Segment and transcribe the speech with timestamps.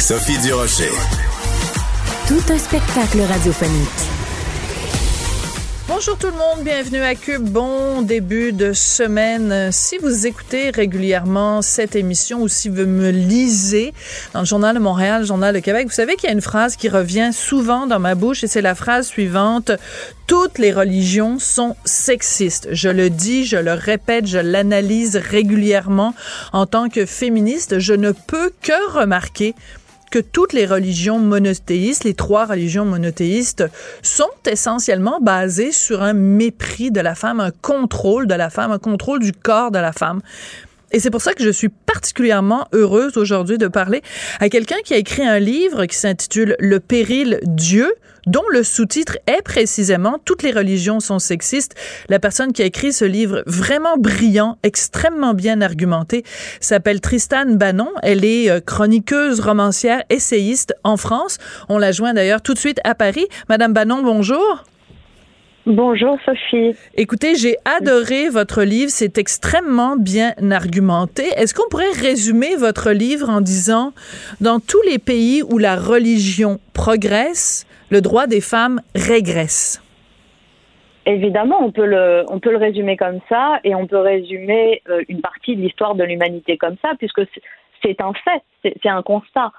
[0.00, 0.90] Sophie Durocher.
[2.26, 3.88] Tout un spectacle radiophonique.
[5.88, 7.42] Bonjour tout le monde, bienvenue à Cube.
[7.42, 9.70] Bon début de semaine.
[9.70, 13.92] Si vous écoutez régulièrement cette émission ou si vous me lisez
[14.32, 16.40] dans le Journal de Montréal, le Journal de Québec, vous savez qu'il y a une
[16.40, 19.72] phrase qui revient souvent dans ma bouche et c'est la phrase suivante.
[20.26, 22.68] Toutes les religions sont sexistes.
[22.70, 26.14] Je le dis, je le répète, je l'analyse régulièrement
[26.52, 27.80] en tant que féministe.
[27.80, 29.54] Je ne peux que remarquer
[30.10, 33.64] que toutes les religions monothéistes, les trois religions monothéistes,
[34.02, 38.78] sont essentiellement basées sur un mépris de la femme, un contrôle de la femme, un
[38.78, 40.20] contrôle du corps de la femme.
[40.92, 44.02] Et c'est pour ça que je suis particulièrement heureuse aujourd'hui de parler
[44.40, 47.94] à quelqu'un qui a écrit un livre qui s'intitule Le péril Dieu,
[48.30, 51.74] dont le sous-titre est précisément Toutes les religions sont sexistes.
[52.08, 56.22] La personne qui a écrit ce livre vraiment brillant, extrêmement bien argumenté,
[56.60, 57.90] s'appelle Tristan Bannon.
[58.02, 61.38] Elle est euh, chroniqueuse, romancière, essayiste en France.
[61.68, 63.26] On la joint d'ailleurs tout de suite à Paris.
[63.48, 64.64] Madame Bannon, bonjour.
[65.66, 66.74] Bonjour Sophie.
[66.94, 71.24] Écoutez, j'ai adoré votre livre, c'est extrêmement bien argumenté.
[71.36, 73.92] Est-ce qu'on pourrait résumer votre livre en disant,
[74.40, 79.82] dans tous les pays où la religion progresse, le droit des femmes régresse?
[81.06, 82.24] Évidemment, on peut le,
[82.56, 86.76] résumer comme ça, et on peut résumer euh, une partie de l'histoire de l'humanité comme
[86.82, 87.22] ça, puisque
[87.82, 88.42] c'est un fait,
[88.82, 89.52] c'est un constat.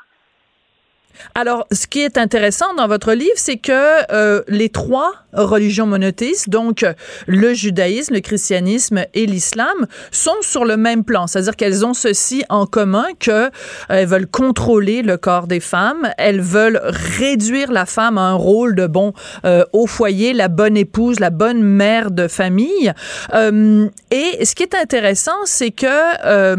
[1.35, 3.71] Alors, ce qui est intéressant dans votre livre, c'est que
[4.11, 6.85] euh, les trois religions monothéistes, donc
[7.25, 11.27] le judaïsme, le christianisme et l'islam, sont sur le même plan.
[11.27, 13.49] C'est-à-dire qu'elles ont ceci en commun que euh,
[13.89, 18.75] elles veulent contrôler le corps des femmes, elles veulent réduire la femme à un rôle
[18.75, 19.13] de bon
[19.45, 22.91] euh, au foyer, la bonne épouse, la bonne mère de famille.
[23.31, 26.55] et ce qui est intéressant, c'est que,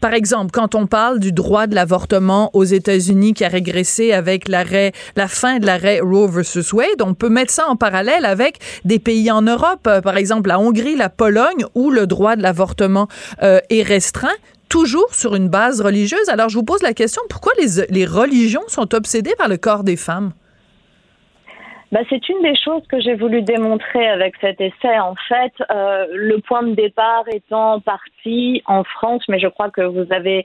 [0.00, 4.48] par exemple, quand on parle du droit de l'avortement aux États-Unis qui a régressé avec
[4.48, 7.02] l'arrêt, la fin de l'arrêt Roe versus Wade.
[7.02, 10.58] On peut mettre ça en parallèle avec des pays en Europe, euh, par exemple la
[10.58, 13.08] Hongrie, la Pologne, où le droit de l'avortement
[13.42, 14.28] euh, est restreint
[14.68, 16.28] toujours sur une base religieuse.
[16.28, 19.96] Alors, je vous pose la question, pourquoi les, religions sont obsédées par le corps des
[19.96, 20.32] femmes?
[21.96, 24.98] Ben, c'est une des choses que j'ai voulu démontrer avec cet essai.
[24.98, 29.80] En fait, euh, le point de départ étant parti en France, mais je crois que
[29.80, 30.44] vous avez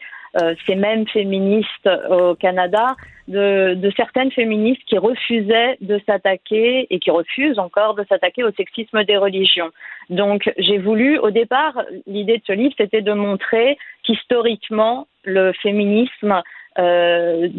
[0.66, 2.96] ces mêmes féministes au Canada
[3.28, 9.04] de, certaines féministes qui refusaient de s'attaquer et qui refusent encore de s'attaquer au sexisme
[9.04, 9.72] des religions.
[10.10, 16.42] Donc j'ai voulu, au départ, l'idée de ce livre, c'était de montrer qu'historiquement, le féminisme,
[16.80, 17.50] euh,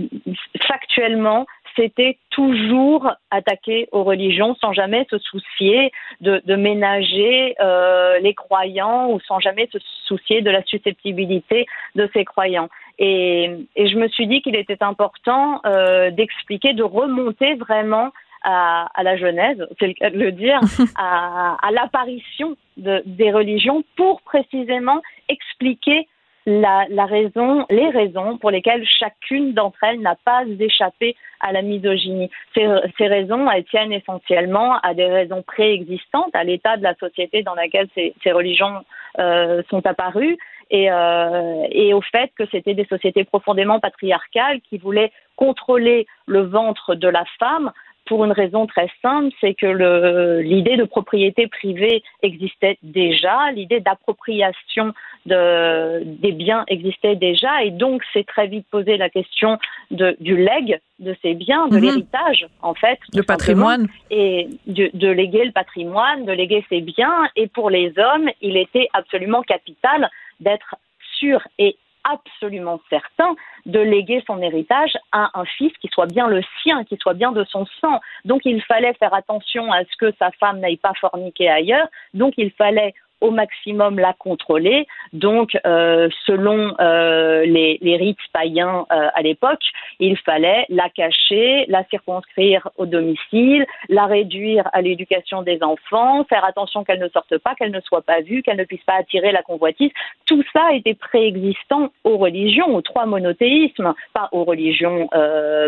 [0.66, 1.44] factuellement,
[1.76, 9.20] c'était toujours attaqué aux religions sans jamais se soucier de, ménager euh, les croyants ou
[9.20, 12.68] sans jamais se soucier de la susceptibilité de ces croyants.
[12.98, 18.10] Et, je me suis dit qu'il était important euh, d'expliquer, de remonter vraiment
[18.44, 20.60] à, la Genèse, c'est le cas de le dire,
[20.96, 26.08] à, l'apparition des religions pour précisément expliquer
[26.46, 32.30] la, raison, les raisons pour lesquelles chacune d'entre elles n'a pas échappé à la misogynie.
[32.54, 32.66] Ces,
[33.06, 37.88] raisons, elles tiennent essentiellement à des raisons préexistantes, à l'état de la société dans laquelle
[37.94, 38.84] ces, religions
[39.18, 40.38] euh, sont apparues,
[40.70, 46.40] et, euh, et au fait que c'était des sociétés profondément patriarcales qui voulaient contrôler le
[46.42, 47.72] ventre de la femme
[48.12, 54.92] pour une raison très simple, c'est que l'idée de propriété privée existait déjà, l'idée d'appropriation
[55.24, 59.56] de, des biens existait déjà, et donc c'est très vite posé la question
[59.90, 61.84] de, du leg de ces biens, de mhm.
[61.84, 67.30] l'héritage en fait, le patrimoine, et de, de léguer le patrimoine, de léguer ses biens,
[67.34, 70.76] et pour les hommes, il était absolument capital d'être
[71.18, 73.34] sûr et absolument certain
[73.66, 77.32] de léguer son héritage à un fils qui soit bien le sien, qui soit bien
[77.32, 78.00] de son sang.
[78.24, 81.88] Donc il fallait faire attention à ce que sa femme n'aille pas forniquer ailleurs.
[82.14, 84.86] Donc il fallait au maximum la contrôler.
[85.12, 89.62] Donc, euh, selon euh, les, rites païens euh, à l'époque,
[90.00, 96.44] il fallait la cacher, la circonscrire au domicile, la réduire à l'éducation des enfants, faire
[96.44, 99.30] attention qu'elle ne sorte pas, qu'elle ne soit pas vue, qu'elle ne puisse pas attirer
[99.30, 99.90] la convoitise.
[100.26, 105.08] Tout ça était préexistant aux religions, aux trois monothéismes, pas aux religions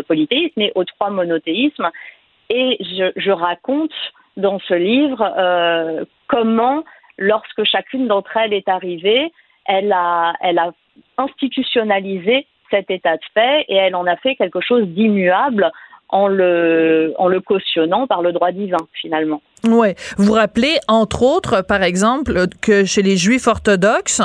[0.07, 1.89] polythéistes, mais aux trois monothéismes.
[2.49, 3.93] Et je, je raconte
[4.35, 6.83] dans ce livre comment
[7.17, 9.31] lorsque chacune d'entre elles est arrivée,
[9.65, 10.71] elle a, elle a
[11.17, 15.71] institutionnalisé cet état de fait et elle en a fait quelque chose d'immuable
[16.09, 19.41] en le, en le cautionnant par le droit divin finalement.
[19.63, 24.21] Ouais, vous rappelez entre autres, par exemple, que chez les Juifs orthodoxes,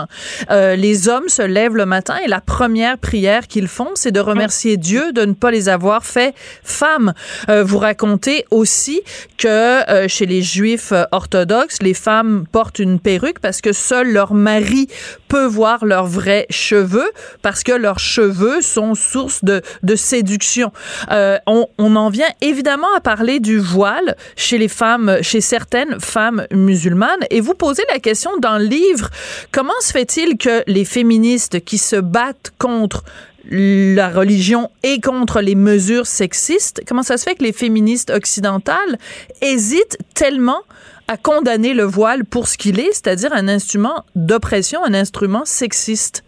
[0.51, 4.21] euh, les hommes se lèvent le matin et la première prière qu'ils font, c'est de
[4.21, 7.15] remercier Dieu de ne pas les avoir fait femmes.
[7.49, 9.01] Euh, vous racontez aussi
[9.39, 9.49] que
[9.91, 14.89] euh, chez les Juifs orthodoxes, les femmes portent une perruque parce que seul leur mari
[15.29, 17.11] peut voir leurs vrais cheveux,
[17.41, 20.73] parce que leurs cheveux sont source de, de séduction.
[21.09, 26.47] on, on en vient évidemment à parler du voile chez les femmes chez certaines femmes
[26.53, 27.25] musulmanes.
[27.31, 29.11] Et vous posez la question dans le livre,
[29.53, 33.05] comment se fait-il que les féministes qui se battent contre
[33.51, 38.99] la religion et contre les mesures sexistes, comment ça se fait que les féministes occidentales
[39.41, 40.61] hésitent tellement
[41.09, 46.23] à condamner le voile pour ce qu'il est, c'est-à-dire un instrument d'oppression, un instrument sexiste?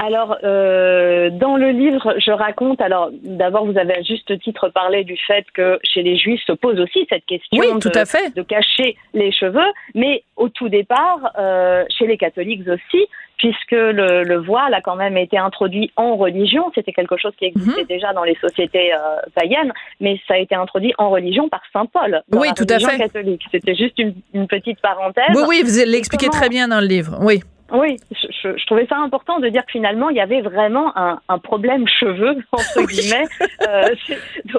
[0.00, 5.02] Alors, euh, dans le livre, je raconte, alors d'abord, vous avez à juste titre parlé
[5.02, 9.32] du fait que chez les juifs se pose aussi cette question de, de, cacher les
[9.32, 13.06] cheveux, mais au tout départ, euh, chez les catholiques aussi,
[13.38, 17.46] puisque le, le, voile a quand même été introduit en religion, c'était quelque chose qui
[17.46, 17.88] existait mhm.
[17.88, 18.98] déjà dans les sociétés euh,
[19.34, 22.22] païennes, mais ça a été introduit en religion par Saint Paul.
[22.28, 22.98] Dans oui, la tout à fait.
[22.98, 23.42] Catholique.
[23.50, 25.34] C'était juste une, une, petite parenthèse.
[25.34, 27.18] Oui, oui, vous l'expliquez très bien dans le livre.
[27.20, 27.40] Oui.
[27.70, 31.20] Oui, je, je, trouvais ça important de dire que finalement, il y avait vraiment un,
[31.28, 33.26] un problème cheveux, entre guillemets,
[33.68, 33.94] euh,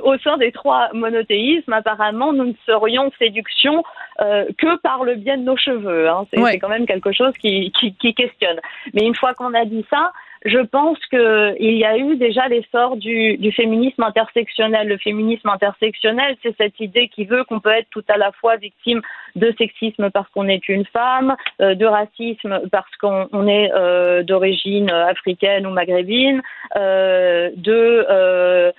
[0.03, 1.73] au sein des trois monothéismes.
[1.73, 3.83] Apparemment, nous ne serions séduction
[4.21, 6.07] euh, que par le bien de nos cheveux.
[6.07, 6.27] Hein.
[6.31, 8.59] C'est quand même quelque chose qui, qui, qui questionne.
[8.93, 10.11] Mais une fois qu'on a dit ça,
[10.45, 14.87] je pense qu'il y a eu déjà l'essor du, féminisme intersectionnel.
[14.87, 18.55] Le féminisme intersectionnel, c'est cette idée qui veut qu'on peut être tout à la fois
[18.55, 19.01] victime
[19.35, 24.89] de sexisme parce qu'on est une femme, euh, de racisme parce qu'on est euh, d'origine
[24.89, 26.41] africaine ou maghrébine,
[26.77, 28.71] euh, de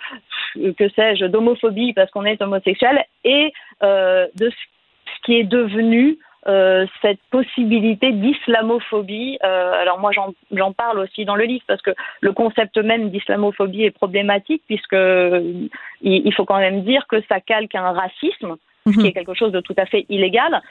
[0.56, 3.52] que sais-je, d'homophobie parce qu'on est homosexuel et
[3.82, 9.38] de ce qui est devenu euh, cette possibilité d'islamophobie.
[9.44, 11.90] Euh, alors moi j'en parle aussi dans le livre parce que
[12.20, 15.70] le concept même d'islamophobie est problématique puisque il,
[16.00, 18.56] il, faut quand même dire que ça calque un racisme
[18.87, 19.12] ce qui est mhm.
[19.12, 20.62] quelque chose de tout à fait illégal,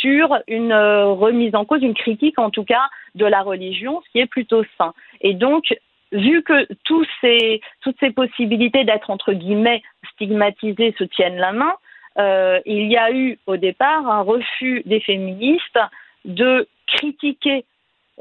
[0.00, 4.10] sur une euh, remise en cause, une critique en tout cas de la religion, ce
[4.10, 4.92] qui est plutôt sain.
[5.20, 5.74] Et donc,
[6.12, 9.82] vu que tous ces, toutes ces possibilités d'être entre guillemets
[10.12, 11.72] stigmatisées se tiennent la main,
[12.18, 15.78] euh, il y a eu au départ un refus des féministes
[16.24, 17.64] de critiquer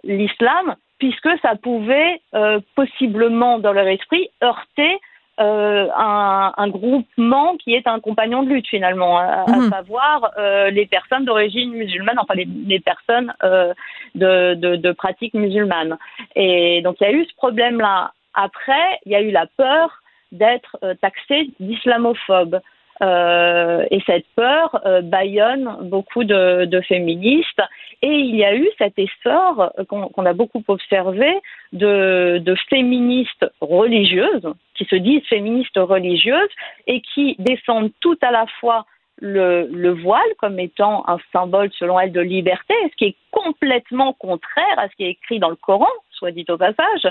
[0.03, 4.99] l'islam puisque ça pouvait euh, possiblement dans leur esprit heurter
[5.39, 9.71] euh, un, un, groupement qui est un compagnon de lutte finalement, à, mhm.
[9.71, 13.73] savoir euh, les personnes d'origine musulmane, enfin les, les personnes euh,
[14.13, 15.97] de, de, de pratique musulmane.
[16.35, 18.11] Et donc il y a eu ce problème-là.
[18.35, 22.59] Après, il y a eu la peur d'être taxé d'islamophobe.
[23.03, 27.61] Euh, et cette peur euh, baillonne beaucoup de, féministes.
[28.01, 31.33] Et il y a eu cet essor qu'on a beaucoup observé
[31.73, 36.49] de, féministes religieuses, qui se disent féministes religieuses
[36.87, 38.85] et qui défendent tout à la fois
[39.19, 44.13] le, le, voile comme étant un symbole, selon elles, de liberté, ce qui est complètement
[44.13, 47.09] contraire à ce qui est écrit dans le Coran, soit dit au passage,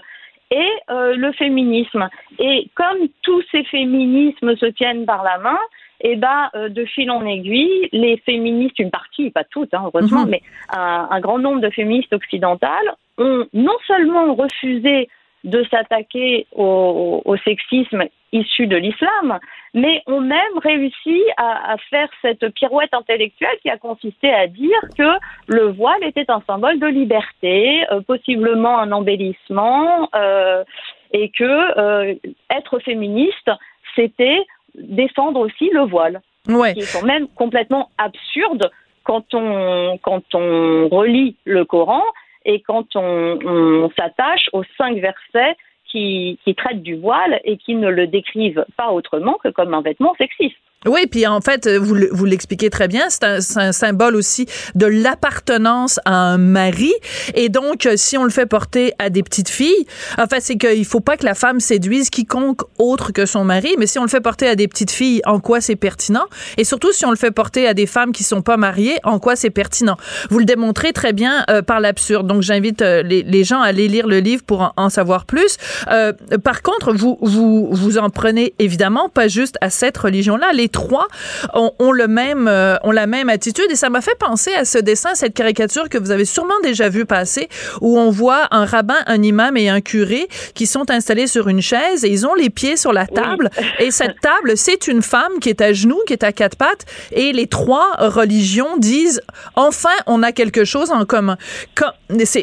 [0.52, 2.08] et euh, le féminisme.
[2.38, 5.58] Et comme tous ces féminismes se tiennent par la main,
[6.04, 9.85] et eh ben, euh, de fil en aiguille, les féministes, une partie, pas toutes, hein,
[9.85, 10.30] heureusement, mhm.
[10.30, 10.42] mais
[10.75, 15.09] un, un, grand nombre de féministes occidentales ont non seulement refusé
[15.44, 19.38] de s'attaquer au, au, sexisme issu de l'islam,
[19.75, 24.80] mais ont même réussi à, à, faire cette pirouette intellectuelle qui a consisté à dire
[24.97, 30.64] que le voile était un symbole de liberté, euh, possiblement un embellissement, euh,
[31.12, 32.14] et que euh,
[32.50, 33.50] être féministe,
[33.94, 34.42] c'était
[34.74, 36.20] défendre aussi le voile.
[36.48, 36.74] Ouais.
[36.74, 38.70] Qui sont même complètement absurdes
[39.04, 42.02] quand on, quand on relit le Coran
[42.44, 47.88] et quand on, s'attache aux cinq versets qui, qui traitent du voile et qui ne
[47.88, 50.56] le décrivent pas autrement que comme un vêtement sexiste.
[50.86, 56.00] Oui, puis en fait, vous, vous l'expliquez très bien, c'est un, symbole aussi de l'appartenance
[56.04, 56.92] à un mari.
[57.34, 59.86] Et donc, si on le fait porter à des petites filles,
[60.18, 63.74] en fait, c'est qu'il faut pas que la femme séduise quiconque autre que son mari,
[63.78, 66.24] mais si on le fait porter à des petites filles, en quoi c'est pertinent?
[66.56, 69.18] Et surtout, si on le fait porter à des femmes qui sont pas mariées, en
[69.18, 69.96] quoi c'est pertinent?
[70.30, 72.26] Vous le démontrez très bien euh, par l'absurde.
[72.26, 75.56] Donc, j'invite euh, les, gens à aller lire le livre pour en, savoir plus.
[75.88, 76.12] Euh,
[76.44, 80.52] par contre, vous, vous, vous en prenez évidemment pas juste à cette religion-là.
[80.72, 81.06] Trois
[81.54, 83.66] ont, le même, euh, ont la même attitude.
[83.70, 86.88] Et ça m'a fait penser à ce dessin, cette caricature que vous avez sûrement déjà
[86.88, 87.48] vu passer,
[87.80, 91.62] où on voit un rabbin, un imam et un curé qui sont installés sur une
[91.62, 93.50] chaise et ils ont les pieds sur la table.
[93.78, 96.86] Et cette table, c'est une femme qui est à genoux, qui est à quatre pattes.
[97.12, 99.20] Et les trois religions disent,
[99.54, 101.36] enfin, on a quelque chose en commun.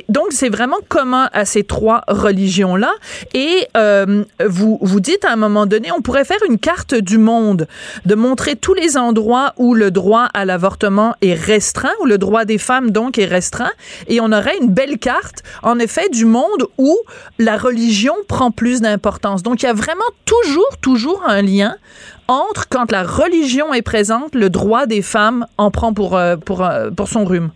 [0.10, 2.92] donc, c'est vraiment commun à ces trois religions-là.
[3.34, 7.18] Et euh, vous, vous dites à un moment donné, on pourrait faire une carte du
[7.18, 7.68] monde,
[8.06, 12.46] de montrer tous les endroits où le droit à l'avortement est restreint, où le droit
[12.46, 13.72] des femmes donc est restreint,
[14.08, 16.96] et on aurait une belle carte, en effet, du monde où
[17.40, 19.42] la religion prend plus d'importance.
[19.42, 21.76] Donc il y a vraiment toujours, toujours un lien
[22.28, 26.64] entre quand la religion est présente, le droit des femmes en prend pour, euh, pour,
[26.64, 27.50] euh, pour son rhume.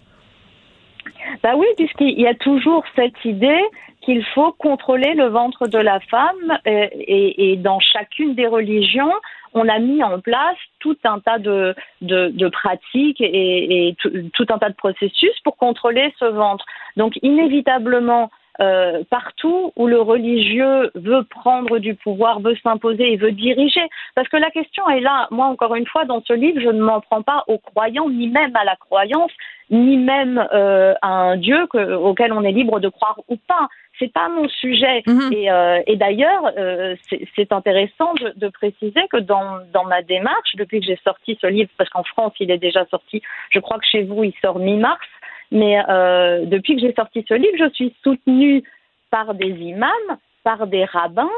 [1.44, 3.62] Bah oui, puisqu'il y a toujours cette idée
[4.04, 9.14] qu'il faut contrôler le ventre de la femme euh, et, dans chacune des religions,
[9.54, 14.70] on a mis en place tout un tas de, de, pratiques et, tout, un tas
[14.70, 16.66] de processus pour contrôler ce ventre.
[16.98, 18.30] Donc inévitablement,
[18.60, 23.88] euh, partout où le religieux veut prendre du pouvoir, veut s'imposer et veut diriger.
[24.16, 25.28] Parce que la question est là.
[25.32, 28.28] Moi, encore une fois, dans ce livre, je ne m'en prends pas aux croyants, ni
[28.28, 29.32] même à la croyance,
[29.70, 33.70] ni même euh, à un Dieu auquel on est libre de croire ou pas
[34.00, 35.04] c'est pas mon sujet.
[35.06, 35.34] Mhm.
[35.34, 36.96] Et, euh, et d'ailleurs, euh,
[37.36, 41.48] c'est intéressant de, de, préciser que dans, dans ma démarche, depuis que j'ai sorti ce
[41.48, 44.60] livre, parce qu'en France il est déjà sorti, je crois que chez vous il sort
[44.60, 45.06] mi-mars,
[45.54, 48.64] mais euh, depuis que j'ai sorti ce livre, je suis soutenue
[49.12, 51.30] par des imams, par des rabbins,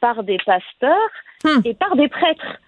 [0.00, 1.10] par des pasteurs
[1.44, 1.60] hmm.
[1.64, 2.58] et par des prêtres.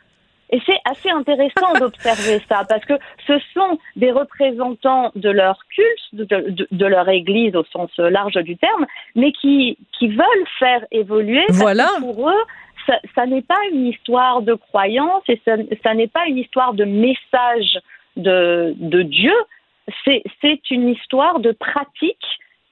[0.50, 2.94] Et c'est assez intéressant d'observer ça, parce que
[3.26, 8.56] ce sont des représentants de leur culte, de, de, leur église au sens large du
[8.56, 11.44] terme, mais qui, qui veulent faire évoluer.
[11.48, 11.88] Voilà.
[11.98, 12.44] pour eux,
[12.86, 16.74] ça, ça n'est pas une histoire de croyance et ça, ça n'est pas une histoire
[16.74, 17.80] de message
[18.16, 19.34] de, de Dieu,
[20.04, 22.16] c'est une histoire de pratiques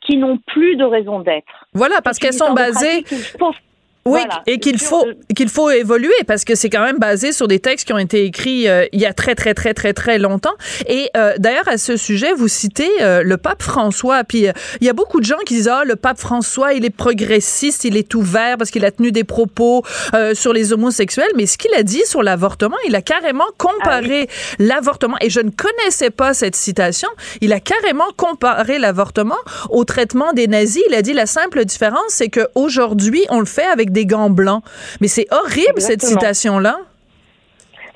[0.01, 1.67] qui n'ont plus de raison d'être.
[1.75, 3.05] Voilà, parce qu'elles sont basées.
[4.11, 7.59] Oui, et qu'il faut qu'il faut évoluer parce que c'est quand même basé sur des
[7.59, 10.55] textes qui ont été écrits euh, il y a très très très très très longtemps.
[10.87, 14.25] Et euh, d'ailleurs à ce sujet, vous citez euh, le pape François.
[14.25, 14.47] Puis
[14.81, 17.85] il y a beaucoup de gens qui disent ah le pape François il est progressiste,
[17.85, 19.85] il est ouvert parce qu'il a tenu des propos
[20.35, 21.31] sur les homosexuels.
[21.37, 25.17] Mais ce qu'il a dit sur l'avortement, il a carrément comparé ah l'avortement.
[25.21, 27.09] Et je ne connaissais pas cette citation.
[27.41, 29.39] Il a carrément comparé l'avortement
[29.71, 30.83] au traitement des nazis.
[30.89, 34.31] Il a dit la simple différence c'est que aujourd'hui on le fait avec des gants
[34.31, 34.63] blancs.
[35.01, 36.79] Mais c'est horrible, cette citation-là.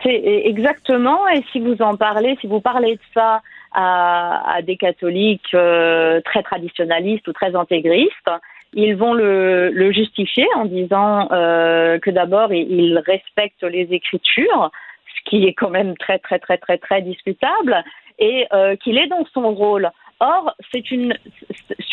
[0.03, 3.41] C'est exactement, et si vous en parlez, si vous parlez de ça
[3.73, 8.31] à, des catholiques euh, très traditionnalistes ou très intégristes,
[8.75, 14.71] ils vont le, justifier en disant euh, que d'abord ils respectent les écritures,
[15.17, 17.83] ce qui est quand même très très très très très discutable,
[18.19, 19.91] et euh, qu'il est dans son rôle.
[20.21, 21.17] Or, c'est une,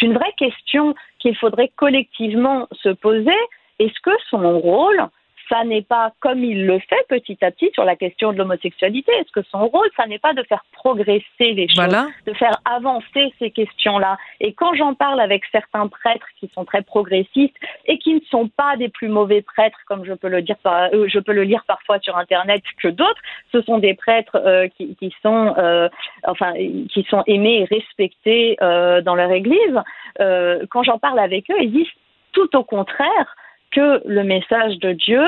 [0.02, 3.40] une vraie question qu'il faudrait collectivement se poser,
[3.82, 5.10] est-ce que son rôle,
[5.52, 9.12] ça n'est pas, comme il le fait petit à petit sur la question de l'homosexualité,
[9.20, 11.94] est-ce que son rôle, ça n'est pas de faire progresser les choses,
[12.26, 14.18] de faire avancer ces questions-là?
[14.40, 18.48] Et quand j'en parle avec certains prêtres qui sont très progressistes et qui ne sont
[18.48, 21.64] pas des plus mauvais prêtres, comme je peux le dire, euh, je peux le lire
[21.68, 23.22] parfois sur Internet que d'autres,
[23.52, 25.90] ce sont des prêtres euh, qui, sont, euh,
[26.26, 29.78] enfin, qui sont aimés et respectés dans leur Église.
[30.18, 31.94] quand j'en parle avec eux, ils disent
[32.32, 33.36] tout au contraire
[33.72, 35.24] que le message de Dieu,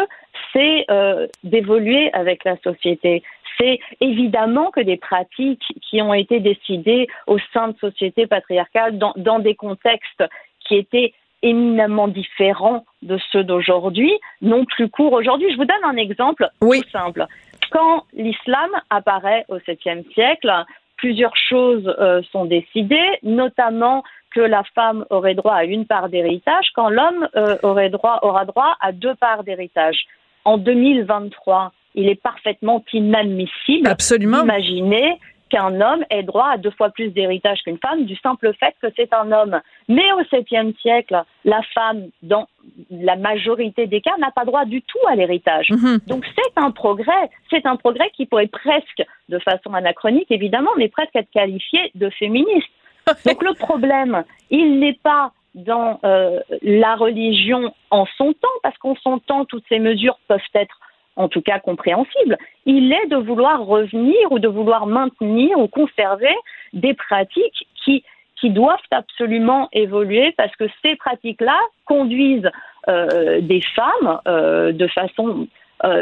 [0.52, 3.24] c'est euh, d'évoluer avec la société.
[3.58, 9.14] C'est évidemment que des pratiques qui ont été décidées au sein de sociétés patriarcales dans,
[9.16, 10.24] dans des contextes
[10.62, 15.52] qui étaient éminemment différents de ceux d'aujourd'hui n'ont plus cours aujourd'hui.
[15.52, 17.28] Je vous donne un exemple tout simple.
[17.70, 20.52] Quand l'islam apparaît au 7e siècle,
[20.98, 26.68] plusieurs choses euh, sont décidées, notamment que la femme aurait droit à une part d'héritage
[26.76, 30.06] quand l'homme euh, aurait droit, aura droit à deux parts d'héritage.
[30.46, 35.20] En 2023, il est parfaitement inadmissible d'imaginer
[35.54, 38.88] qu'un homme ait droit à deux fois plus d'héritage qu'une femme du simple fait que
[38.96, 39.62] c'est un homme.
[39.88, 42.48] Mais au 7e siècle, la femme, dans
[42.90, 45.70] la majorité des cas, n'a pas droit du tout à l'héritage.
[45.70, 46.00] Mhm.
[46.08, 50.90] Donc c'est un progrès, c'est un progrès qui pourrait presque, de façon anachronique évidemment, mais
[50.90, 52.70] presque être qualifié de féministe.
[53.26, 58.96] Donc le problème, il n'est pas dans euh, la religion en son temps, parce qu'en
[58.96, 60.80] son temps, toutes ces mesures peuvent être
[61.16, 62.38] en tout cas compréhensibles.
[62.66, 66.34] Il est de vouloir revenir ou de vouloir maintenir ou conserver
[66.74, 68.04] des pratiques qui,
[68.42, 72.50] qui doivent absolument évoluer parce que ces pratiques-là conduisent
[72.88, 75.48] euh, des femmes euh, de façon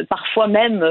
[0.10, 0.88] parfois même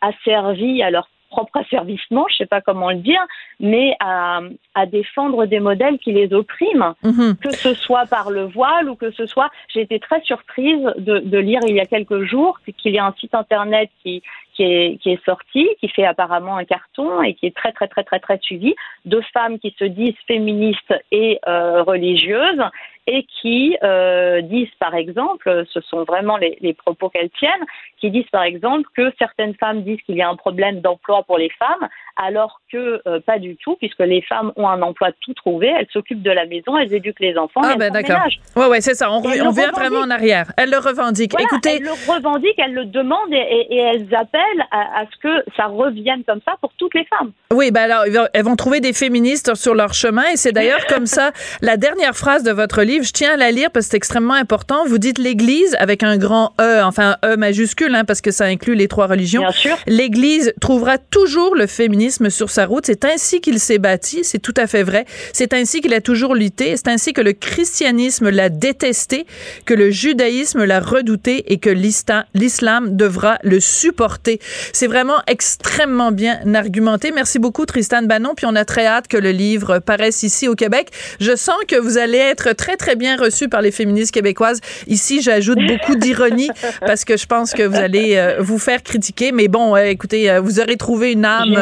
[0.00, 3.24] asservies à leur propre asservissement, je sais pas comment le dire,
[3.60, 4.40] mais à,
[4.74, 7.36] à défendre des modèles qui les oppriment, Mhm.
[7.44, 9.50] que ce soit par le voile ou que ce soit.
[9.72, 13.04] J'ai été très surprise de, de lire il y a quelques jours qu'il y a
[13.10, 14.22] un site internet qui,
[14.54, 17.88] qui, est, qui est sorti, qui fait apparemment un carton et qui est très très
[17.92, 18.74] très très très suivi,
[19.04, 22.64] de femmes qui se disent féministes et euh, religieuses
[23.06, 27.52] et qui euh, disent par exemple, ce sont vraiment les, les propos qu'elles tiennent,
[28.00, 31.38] qui disent par exemple que certaines femmes disent qu'il y a un problème d'emploi pour
[31.38, 35.34] les femmes, alors que euh, pas du tout, puisque les femmes ont un emploi tout
[35.34, 38.20] trouvé, elles s'occupent de la maison, elles éduquent les enfants, Ah elles ben d'accord.
[38.56, 39.10] Ouais ouais, c'est ça.
[39.10, 40.50] On, on vient vraiment en arrière.
[40.56, 41.32] Elle le revendique.
[41.32, 45.04] Voilà, Écoutez, elles le revendiquent, elles le demandent et, et- et elles appellent à, à
[45.06, 47.32] ce que ça revienne comme ça pour toutes les femmes.
[47.52, 51.06] Oui, ben alors, elles vont trouver des féministes sur leur chemin et c'est d'ailleurs comme
[51.06, 51.30] ça
[51.62, 52.95] la dernière phrase de votre livre.
[53.02, 54.86] Je tiens à la lire parce que c'est extrêmement important.
[54.86, 58.74] Vous dites l'Église avec un grand E, enfin E majuscule, hein, parce que ça inclut
[58.74, 59.42] les trois religions.
[59.42, 59.76] Bien sûr.
[59.86, 62.86] L'Église trouvera toujours le féminisme sur sa route.
[62.86, 64.20] C'est ainsi qu'il s'est bâti.
[64.22, 65.04] C'est tout à fait vrai.
[65.32, 66.76] C'est ainsi qu'il a toujours lutté.
[66.76, 69.26] C'est ainsi que le christianisme l'a détesté,
[69.64, 74.40] que le judaïsme l'a redouté et que l'islam devra le supporter.
[74.72, 77.10] C'est vraiment extrêmement bien argumenté.
[77.12, 78.34] Merci beaucoup, Tristan Bannon.
[78.34, 80.90] Puis on a très hâte que le livre paraisse ici au Québec.
[81.20, 84.60] Je sens que vous allez être très, très bien reçu par les féministes québécoises.
[84.86, 86.50] Ici, j'ajoute beaucoup d'ironie
[86.80, 89.32] parce que je pense que vous allez euh, vous faire critiquer.
[89.32, 91.56] Mais bon, euh, écoutez, euh, vous aurez trouvé une âme,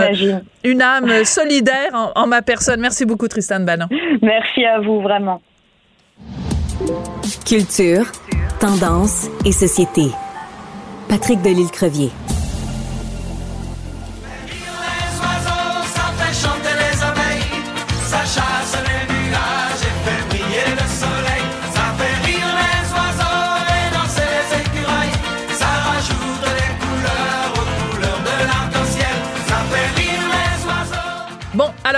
[0.65, 2.81] une âme solidaire en, en ma personne.
[2.81, 3.87] Merci beaucoup, Tristan Bannon.
[4.23, 5.41] Merci à vous, vraiment.
[7.47, 8.07] Culture,
[8.61, 10.07] tendance et société.
[11.09, 12.11] Patrick Delisle-Crevier.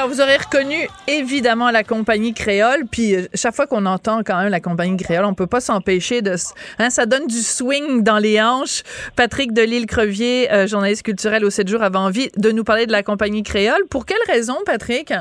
[0.07, 0.77] Alors vous aurez reconnu
[1.09, 5.25] évidemment la compagnie créole, puis euh, chaque fois qu'on entend quand même la compagnie créole,
[5.25, 6.35] on peut pas s'empêcher de,
[6.79, 8.83] hein, ça donne du swing dans les hanches.
[9.17, 13.03] Patrick Delisle-Crevier, euh, journaliste culturel au 7 jours, avait envie de nous parler de la
[13.03, 13.87] compagnie créole.
[13.91, 15.13] Pour quelle raison, Patrick?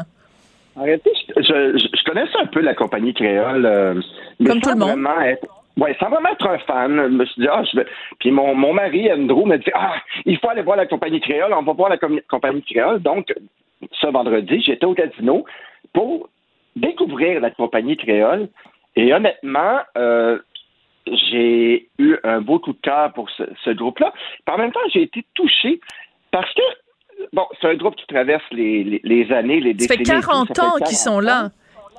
[0.76, 3.66] En réalité, je, je, je connaissais un peu la compagnie créole.
[3.66, 3.96] euh,
[4.40, 5.00] mais Comme tout le monde.
[5.26, 6.96] Être, ouais, sans vraiment être un fan.
[6.96, 7.88] Je me suis dit, ah, je vais.
[8.20, 9.96] Puis mon, mon mari, Andrew, me dit, ah,
[10.26, 11.54] il faut aller voir la compagnie créole.
[11.54, 13.02] On va voir la com- compagnie créole.
[13.02, 13.34] Donc,
[14.12, 15.46] vendredi, j'étais au casino
[15.94, 16.30] pour
[16.76, 18.50] découvrir la compagnie créole.
[18.96, 20.40] Et honnêtement, euh,
[21.08, 24.14] j'ai eu un beau coup de cœur pour ce, ce groupe-là.
[24.48, 25.80] En même temps, j'ai été touché
[26.32, 26.62] parce que,
[27.34, 30.20] bon, c'est un groupe qui traverse les, les, les années, les Ça fait décennies.
[30.20, 30.28] et tout.
[30.30, 31.50] 40 Ça fait ans 40 qu'ils sont là.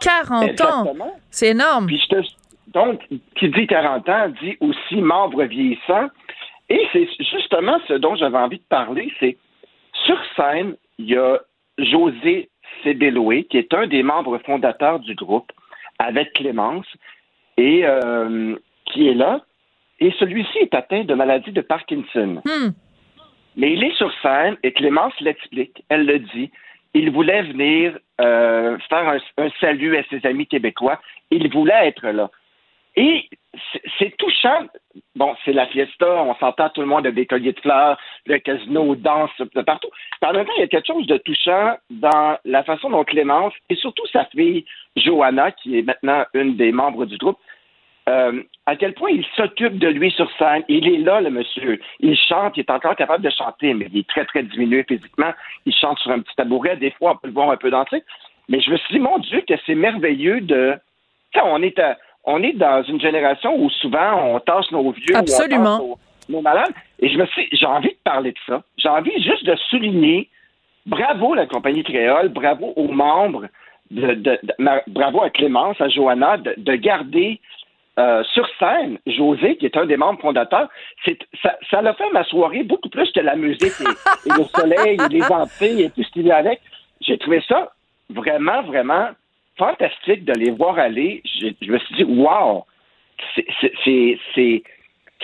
[0.00, 0.94] 40 ans.
[1.30, 1.86] C'est énorme.
[1.86, 2.26] Puis je te-
[2.72, 3.00] donc,
[3.36, 6.08] qui dit 40 ans dit aussi membre vieillissant.
[6.68, 9.36] Et c'est justement ce dont j'avais envie de parler, c'est
[10.04, 11.38] sur scène, il y a
[11.78, 12.48] José
[12.82, 15.52] Cédéloé, qui est un des membres fondateurs du groupe,
[15.98, 16.86] avec Clémence,
[17.56, 19.42] et euh, qui est là.
[19.98, 22.42] Et celui-ci est atteint de maladie de Parkinson.
[22.44, 22.70] Hmm.
[23.56, 25.82] Mais il est sur scène et Clémence l'explique.
[25.88, 26.50] Elle le dit.
[26.92, 31.00] Il voulait venir euh, faire un, un salut à ses amis québécois.
[31.30, 32.30] Il voulait être là.
[32.96, 33.28] Et
[33.98, 34.66] c'est- touchant.
[35.14, 38.38] Bon, c'est la fiesta, on s'entend tout le monde a des colliers de fleurs, le
[38.38, 39.30] casino danse
[39.66, 39.88] partout.
[40.22, 43.04] Mais en même temps, il y a quelque chose de touchant dans la façon dont
[43.04, 44.64] Clémence et surtout sa fille
[44.96, 47.38] Johanna, qui est maintenant une des membres du groupe,
[48.08, 50.62] euh, à quel point il s'occupe de lui sur scène.
[50.68, 51.80] Il est là, le monsieur.
[52.00, 55.32] Il chante, il est encore capable de chanter, mais il est très, très diminué physiquement.
[55.66, 56.76] Il chante sur un petit tabouret.
[56.76, 58.02] Des fois, on peut le voir un peu danser.
[58.48, 60.74] Mais je me suis dit, mon Dieu, que c'est merveilleux de.
[61.34, 65.14] Sais, on est, à- on est dans une génération où souvent on tasse nos vieux,
[65.14, 65.78] ou on tasse Absolument.
[65.78, 66.72] nos, nos malades.
[66.98, 68.62] Et je me suis j'ai envie de parler de ça.
[68.76, 70.28] J'ai envie juste de souligner
[70.86, 73.46] bravo la compagnie créole, bravo aux membres,
[73.90, 77.40] de, de- de- ma- bravo à Clémence, à Johanna, de, de garder
[77.98, 80.68] euh, sur scène José, qui est un des membres fondateurs.
[81.04, 84.44] C'est, ça, ça l'a fait ma soirée beaucoup plus que la musique et, et le
[84.44, 86.60] soleil et les entrées et tout ce qu'il y a avec.
[87.00, 87.72] J'ai trouvé ça
[88.10, 89.08] vraiment, vraiment
[89.58, 91.22] fantastique de les voir aller.
[91.24, 92.64] Je, je me suis dit, wow,
[93.34, 93.44] c'est,
[93.84, 94.62] tu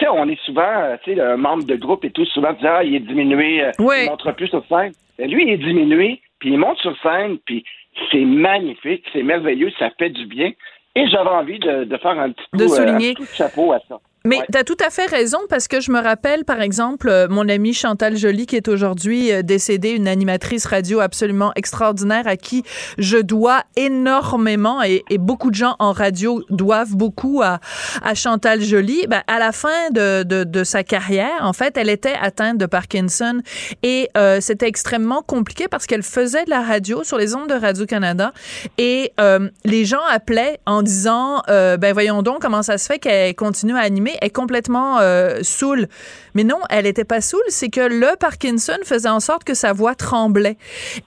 [0.01, 2.67] sais, on est souvent, euh, tu sais, un membre de groupe et tout, souvent, dit,
[2.67, 4.05] ah, il est diminué, euh, Ouais.
[4.05, 4.93] il montre plus sur scène.
[5.19, 7.65] Mais lui, il est diminué, puis il monte sur scène, puis
[8.11, 10.53] c'est magnifique, c'est merveilleux, ça fait du bien.
[10.95, 13.11] Et j'avais envie de, de faire un petit coup, De euh, souligner.
[13.11, 13.99] un petit coup de chapeau à ça.
[14.25, 14.47] Mais Ouais.
[14.53, 17.49] tu as tout à fait raison parce que je me rappelle, par exemple, euh, mon
[17.49, 22.63] amie Chantal Joly, qui est aujourd'hui euh, décédée, une animatrice radio absolument extraordinaire à qui
[22.99, 27.61] je dois énormément et, et beaucoup de gens en radio doivent beaucoup à,
[28.03, 29.07] à Chantal Joly.
[29.09, 32.67] Ben, à la fin de, de, de sa carrière, en fait, elle était atteinte de
[32.67, 33.41] Parkinson
[33.83, 37.55] et euh, c'était extrêmement compliqué parce qu'elle faisait de la radio sur les ondes de
[37.55, 38.33] Radio-Canada
[38.79, 42.99] et euh, les gens appelaient en disant euh, ben voyons donc comment ça se fait
[42.99, 45.89] qu'elle continue à animer est complètement euh, saoule.
[46.35, 49.73] Mais non elle était pas saoule c'est que le Parkinson faisait en sorte que sa
[49.73, 50.57] voix tremblait.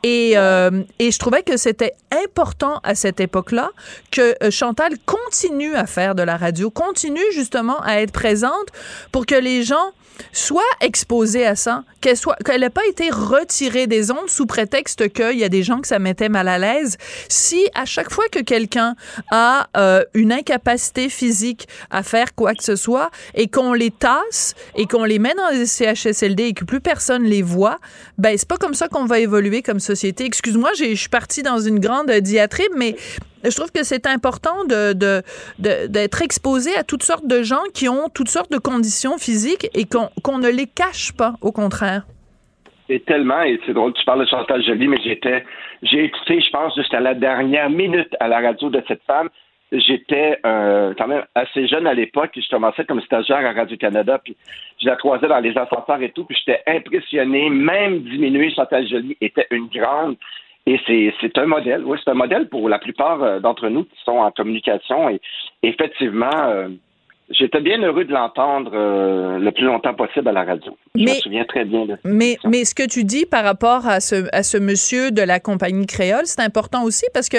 [0.03, 3.71] Et euh, et je trouvais que c'était important à cette époque-là
[4.11, 8.67] que euh, Chantal continue à faire de la radio continue justement à être présente
[9.11, 9.91] pour que les gens
[10.31, 15.11] soit exposée à ça, qu'elle soit qu'elle n'ait pas été retirée des ondes sous prétexte
[15.11, 16.97] qu'il y a des gens que ça mettait mal à l'aise.
[17.29, 18.95] Si à chaque fois que quelqu'un
[19.31, 22.94] a euh, une incapacité physique à faire quoi que ce soit
[23.33, 27.23] et qu'on les tasse et qu'on les met dans les CHSLD et que plus personne
[27.23, 27.77] les voit,
[28.17, 30.25] ben c'est pas comme ça qu'on va évoluer comme société.
[30.25, 32.95] Excuse-moi, je suis partie dans une grande diatribe, mais
[33.43, 38.29] je trouve que c'est important d'être exposé à toutes sortes de gens qui ont toutes
[38.29, 42.03] sortes de conditions physiques et qu'on, qu'on ne les cache pas, au contraire.
[42.87, 45.43] Et tellement, et c'est drôle, tu parles de Chantal Joly, mais j'étais,
[45.81, 49.29] j'ai écouté, je pense, jusqu'à la dernière minute à la radio de cette femme.
[49.71, 54.19] J'étais euh, quand même assez jeune à l'époque, puis je commençais comme stagiaire à Radio-Canada,
[54.23, 54.37] puis
[54.81, 59.17] je la croisais dans les ascenseurs et tout, puis j'étais impressionné, même diminué, Chantal Joly
[59.21, 60.17] était une grande.
[60.67, 63.83] Et c'est, c'est un modèle, oui, c'est un modèle pour la plupart euh, d'entre nous
[63.83, 65.09] qui sont en communication.
[65.09, 65.19] Et
[65.61, 66.69] effectivement, euh,
[67.31, 70.77] j'étais bien heureux de l'entendre euh, le plus longtemps possible à la radio.
[70.95, 73.87] Je me Mais- souviens très bien de Mais, mais ce que tu dis par rapport
[73.87, 77.37] à ce, à ce monsieur de la compagnie créole, c'est important aussi parce que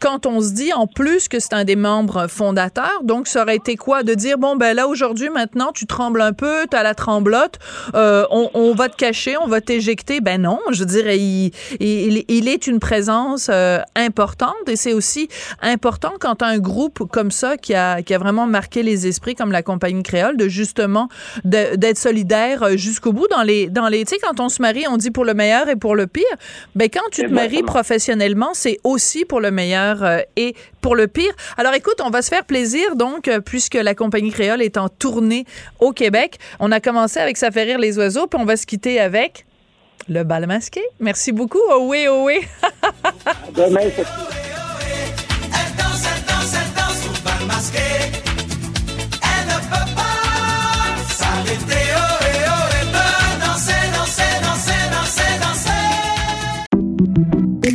[0.00, 3.56] quand on se dit en plus que c'est un des membres fondateurs, donc ça aurait
[3.56, 6.82] été quoi de dire, bon, ben là, aujourd'hui, maintenant, tu trembles un peu, tu as
[6.82, 7.58] la tremblote,
[7.94, 10.20] euh, on, on va te cacher, on va t'éjecter.
[10.20, 14.92] Ben non, je veux dire, il, il, il est une présence euh, importante et c'est
[14.92, 15.28] aussi
[15.62, 19.21] important quand t'as un groupe comme ça qui a, qui a vraiment marqué les esprits
[19.30, 21.08] comme la compagnie créole de justement
[21.44, 24.84] d'être solidaire euh, jusqu'au bout dans les dans les tu sais quand on se marie
[24.88, 26.24] on dit pour le meilleur et pour le pire.
[26.74, 31.06] Ben quand tu te maries professionnellement c'est aussi pour le meilleur euh, et pour le
[31.06, 31.32] pire.
[31.56, 34.88] Alors écoute on va se faire plaisir donc euh, puisque la compagnie créole est en
[34.88, 35.46] tournée
[35.80, 36.38] au Québec.
[36.60, 39.46] On a commencé avec ça fait rire les oiseaux puis on va se quitter avec
[40.08, 40.82] le bal masqué.
[41.00, 41.60] Merci beaucoup.
[41.70, 42.40] Oh oui oh oui.
[43.54, 43.82] Demain,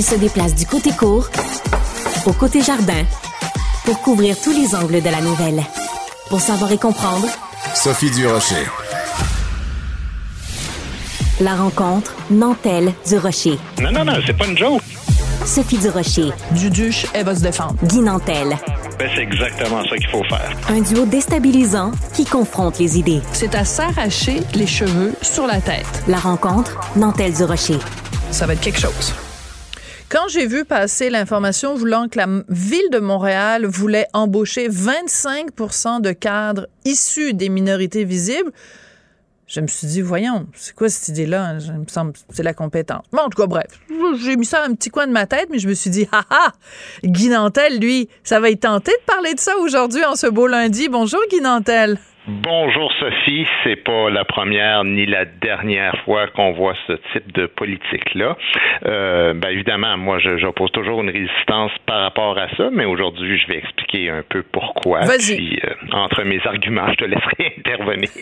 [0.00, 1.28] Elle se déplace du côté court
[2.24, 3.04] au côté jardin
[3.84, 5.62] pour couvrir tous les angles de la nouvelle.
[6.30, 7.26] Pour savoir et comprendre,
[7.74, 8.64] Sophie Durocher.
[11.42, 13.58] la rencontre Nantelle du Rocher.
[13.78, 14.80] Non, non, non, c'est pas une joke.
[15.44, 16.30] Sophie du Rocher.
[16.52, 17.76] Duduche, elle va se défendre.
[17.84, 18.56] Guy Nantel.
[18.98, 20.50] Ben, c'est exactement ça qu'il faut faire.
[20.70, 23.20] Un duo déstabilisant qui confronte les idées.
[23.34, 26.04] C'est à s'arracher les cheveux sur la tête.
[26.08, 27.78] La rencontre Nantelle du Rocher.
[28.30, 29.12] Ça va être quelque chose.
[30.10, 36.10] Quand j'ai vu passer l'information voulant que la ville de Montréal voulait embaucher 25% de
[36.10, 38.50] cadres issus des minorités visibles,
[39.46, 41.58] Je me suis dit, voyons, c'est quoi cette idée-là?
[41.60, 43.04] Il me semble c'est la compétence.
[43.12, 43.66] Bon, en tout cas, bref,
[44.20, 46.24] j'ai mis ça un petit coin de ma tête, mais je me suis dit, ah
[46.30, 46.52] ah,
[47.04, 50.48] Guy Nantel, lui, ça va être tenté de parler de ça aujourd'hui en ce beau
[50.48, 50.88] lundi.
[50.88, 51.98] Bonjour, Guy Nantel.
[52.26, 57.46] Bonjour Sophie, c'est pas la première ni la dernière fois qu'on voit ce type de
[57.46, 58.36] politique-là.
[58.84, 63.46] Euh, ben évidemment, moi j'oppose toujours une résistance par rapport à ça, mais aujourd'hui je
[63.48, 65.00] vais expliquer un peu pourquoi.
[65.00, 65.36] Vas-y.
[65.36, 68.10] Puis euh, entre mes arguments, je te laisserai intervenir.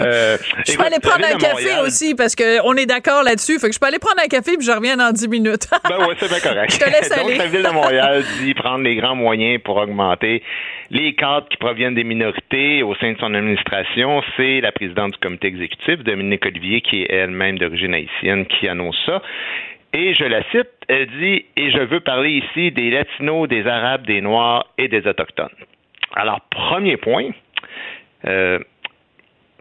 [0.00, 3.58] Euh, Je écoute, peux aller prendre un café aussi parce qu'on est d'accord là-dessus.
[3.58, 5.68] Fait que je peux aller prendre un café puis je reviens dans 10 minutes.
[5.88, 6.72] Ben ouais, c'est bien correct.
[6.72, 7.36] Je te laisse Donc, aller.
[7.36, 10.42] la Ville de Montréal dit prendre les grands moyens pour augmenter
[10.90, 14.22] les cadres qui proviennent des minorités au sein de son administration.
[14.36, 19.00] C'est la présidente du comité exécutif, Dominique Olivier, qui est elle-même d'origine haïtienne, qui annonce
[19.06, 19.22] ça.
[19.92, 24.06] Et je la cite, elle dit, et je veux parler ici des Latinos, des Arabes,
[24.06, 25.48] des Noirs et des Autochtones.
[26.14, 27.30] Alors, premier point,
[28.26, 28.58] euh,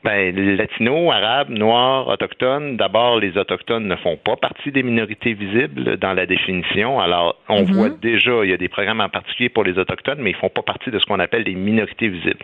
[0.03, 5.33] ben, les latinos, arabes, noirs, autochtones, d'abord, les autochtones ne font pas partie des minorités
[5.33, 6.99] visibles dans la définition.
[6.99, 7.73] Alors, on Mhm.
[7.73, 10.49] voit déjà, il y a des programmes en particulier pour les autochtones, mais ils font
[10.49, 12.39] pas partie de ce qu'on appelle les minorités visibles.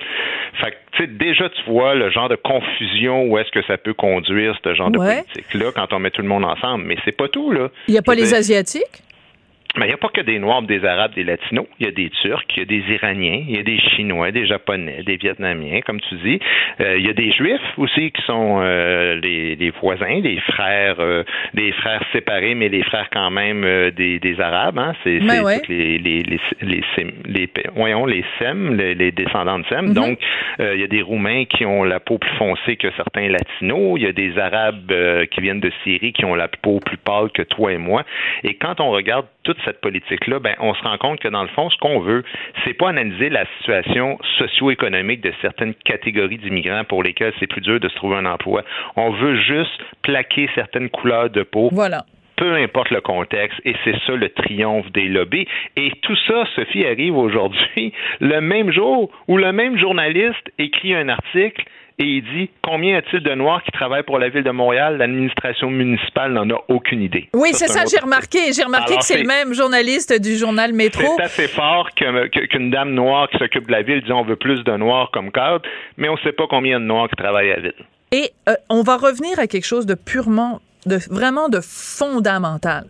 [0.55, 3.77] Fait que, tu sais, déjà, tu vois le genre de confusion où est-ce que ça
[3.77, 5.21] peut conduire, ce genre Ouais.
[5.21, 6.83] de politique-là, quand on met tout le monde ensemble.
[6.85, 7.69] Mais c'est pas tout, là.
[7.87, 9.01] Il n'y a pas les Asiatiques?
[9.77, 11.67] Mais il n'y a pas que des Noirs, des Arabes, des Latinos.
[11.79, 14.31] Il y a des Turcs, il y a des Iraniens, il y a des Chinois,
[14.31, 16.39] des Japonais, des Vietnamiens, comme tu dis.
[16.79, 20.99] Euh, il y a des Juifs aussi qui sont euh, les, les voisins, les frères,
[20.99, 24.79] euh, des frères séparés, mais les frères quand même euh, des, des Arabes.
[24.79, 24.93] Hein.
[25.03, 25.59] C'est Ben ouais.
[25.59, 26.83] toutes les les les les,
[27.25, 29.87] les, voyons, les Sem, les, les descendants de Sem.
[29.87, 29.93] Mhm.
[29.93, 30.19] Donc
[30.59, 33.97] euh, il y a des Roumains qui ont la peau plus foncée que certains Latinos.
[33.97, 36.97] Il y a des Arabes euh, qui viennent de Syrie qui ont la peau plus
[36.97, 38.03] pâle que toi et moi.
[38.43, 41.49] Et quand on regarde toute cette politique-là, ben, on se rend compte que dans le
[41.49, 42.23] fond, ce qu'on veut,
[42.63, 47.79] c'est pas analyser la situation socio-économique de certaines catégories d'immigrants pour lesquels c'est plus dur
[47.79, 48.63] de se trouver un emploi.
[48.95, 51.69] On veut juste plaquer certaines couleurs de peau.
[51.71, 52.05] Voilà.
[52.37, 55.47] Peu importe le contexte, et c'est ça le triomphe des lobbies.
[55.77, 61.09] Et tout ça, Sophie, arrive aujourd'hui, le même jour où le même journaliste écrit un
[61.09, 61.63] article
[61.97, 64.97] et il dit combien y a-t-il de Noirs qui travaillent pour la ville de Montréal?
[64.97, 67.29] L'administration municipale n'en a aucune idée.
[67.33, 68.51] Oui, c'est ça, autre j'ai remarqué.
[68.53, 71.15] J'ai remarqué Alors, que c'est le même journaliste du journal Métro.
[71.17, 74.35] c'est assez fort que- qu'une dame noire qui s'occupe de la ville dit on veut
[74.35, 75.61] plus de noirs comme cadre,
[75.97, 77.85] mais on ne sait pas combien de noirs qui travaillent à la ville.
[78.11, 82.85] Et euh, on va revenir à quelque chose de purement, de vraiment de fondamental.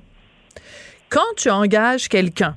[1.09, 2.55] Quand tu engages quelqu'un,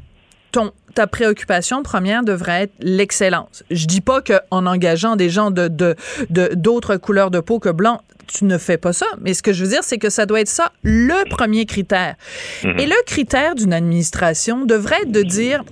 [0.52, 3.62] ton ta préoccupation première devrait être l'excellence.
[3.70, 5.94] Je dis pas qu'en engageant des gens de de-
[6.28, 9.06] de- d'autres couleurs de peau que blanc, tu ne fais pas ça.
[9.20, 12.16] Mais ce que je veux dire, c'est que ça doit être ça le premier critère.
[12.64, 12.78] Mhm.
[12.80, 15.62] Et le critère d'une administration devrait être de dire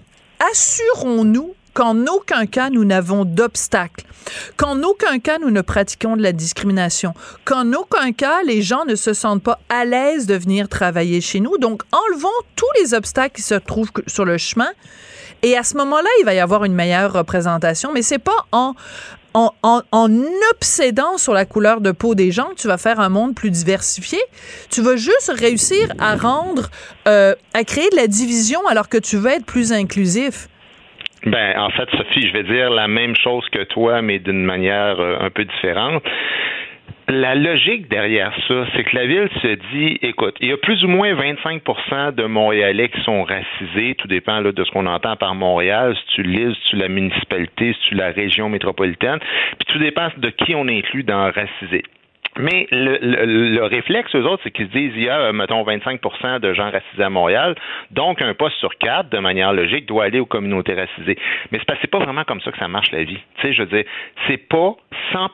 [0.52, 4.04] assurons-nous qu'en aucun cas nous n'avons d'obstacles,
[4.56, 8.94] qu'en aucun cas nous ne pratiquons de la discrimination, qu'en aucun cas les gens ne
[8.94, 11.58] se sentent pas à l'aise de venir travailler chez nous.
[11.58, 14.70] Donc enlevons tous les obstacles qui se trouvent sur le chemin.
[15.42, 18.74] Et à ce moment-là, il va y avoir une meilleure représentation, mais c'est pas en
[19.36, 20.08] en, en,
[20.52, 23.50] obsédant sur la couleur de peau des gens que tu vas faire un monde plus
[23.50, 24.18] diversifié.
[24.70, 26.70] Tu vas juste réussir à rendre,
[27.06, 30.48] euh, à créer de la division alors que tu veux être plus inclusif.
[31.24, 35.00] Ben, en fait, Sophie, je vais dire la même chose que toi, mais d'une manière
[35.00, 36.02] euh, un peu différente.
[37.08, 40.82] La logique derrière ça, c'est que la ville se dit, écoute, il y a plus
[40.82, 45.14] ou moins 25% de Montréalais qui sont racisés, tout dépend là, de ce qu'on entend
[45.14, 49.66] par Montréal, si tu l'île, si tu la municipalité, si tu la région métropolitaine, puis
[49.72, 51.84] tout dépend de qui on inclut dans racisé.
[52.38, 55.32] Mais le, le, le réflexe, eux autres, c'est qu'ils se disent, il y a, euh,
[55.32, 57.54] mettons, 25% de gens racisés à Montréal,
[57.92, 61.16] donc un poste sur quatre, de manière logique, doit aller aux communautés racisées.
[61.52, 63.18] Mais c'est pas, pas vraiment comme ça que ça marche la vie.
[63.36, 63.84] Tu sais, je veux dire,
[64.26, 64.74] c'est pas
[65.12, 65.28] 100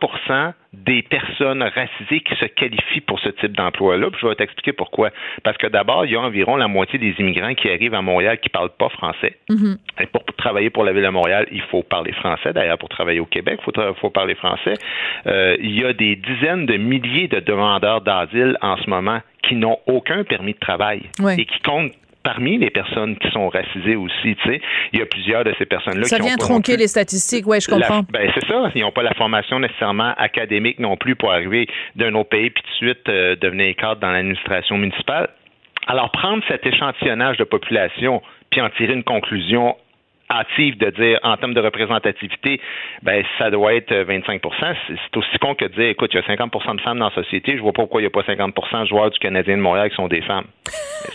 [0.72, 4.08] des personnes racisées qui se qualifient pour ce type d'emploi-là.
[4.18, 5.10] Je vais t'expliquer pourquoi.
[5.42, 8.38] Parce que d'abord, il y a environ la moitié des immigrants qui arrivent à Montréal
[8.40, 9.36] qui parlent pas français.
[10.00, 12.52] Et pour travailler pour la ville de Montréal, il faut parler français.
[12.54, 14.74] D'ailleurs, pour travailler au Québec, il faut, parler français.
[15.26, 19.56] Euh, il y a des dizaines de milliers de demandeurs d'asile en ce moment qui
[19.56, 21.02] n'ont aucun permis de travail
[21.36, 24.36] et qui comptent parmi les personnes qui sont racisées aussi.
[24.42, 24.60] Tu sais,
[24.92, 27.60] il y a plusieurs de ces personnes-là Ça qui ont vient tronquer les statistiques, ouais,
[27.60, 28.02] je la- comprends.
[28.10, 28.70] ben, c'est ça.
[28.74, 32.62] Ils n'ont pas la formation nécessairement académique non plus pour arriver d'un autre pays puis
[32.62, 35.28] tout de suite euh, devenir cadre dans l'administration municipale.
[35.88, 39.76] Alors, prendre cet échantillonnage de population puis en tirer une conclusion
[40.58, 42.60] de dire en termes de représentativité,
[43.02, 46.18] ben ça doit être 25 C'est c'est aussi con que de dire, écoute, il y
[46.18, 48.22] a 50% de femmes dans la société, je vois pas pourquoi il n'y a pas
[48.22, 50.44] 50% de joueurs du Canadien de Montréal qui sont des femmes.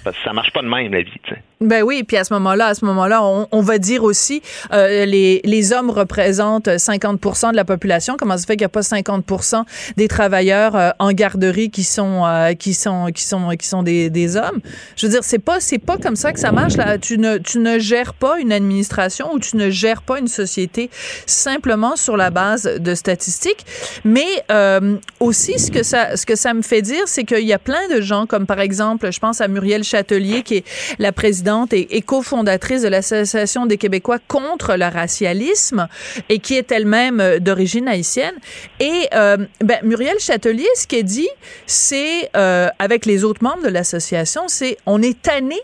[0.03, 1.12] Parce que ça marche pas de même, la vie.
[1.23, 1.41] tu sais.
[1.60, 5.41] Ben oui, puis à ce moment-là, à ce moment-là, on, va dire aussi euh, les,
[5.43, 8.15] les hommes représentent 50% de la population.
[8.17, 9.63] Comment ça fait qu'il n'y a pas 50%
[9.95, 14.12] des travailleurs euh, en garderie qui sont euh, qui sont qui sont qui sont des,
[14.12, 14.60] des hommes?
[14.97, 16.73] Je veux dire, c'est pas c'est pas comme ça que ça marche.
[17.01, 20.89] Tu ne tu ne gères pas une administration ou tu ne gères pas une société
[21.25, 23.65] simplement sur la base de statistiques.
[24.03, 27.53] Mais euh, aussi, ce que ça ce que ça me fait dire, c'est qu'il y
[27.53, 30.65] a plein de gens, comme par exemple, je pense à Muriel Châtelier, qui est
[30.99, 35.87] la présidente et, cofondatrice de l'Association des Québécois contre le racialisme
[36.29, 38.35] et qui est elle-même euh, d'origine haïtienne.
[38.79, 41.29] Et euh, ben, Muriel Châtelier, ce qu'elle dit,
[41.65, 45.57] c'est, avec les autres membres de l'association, c'est on est tanné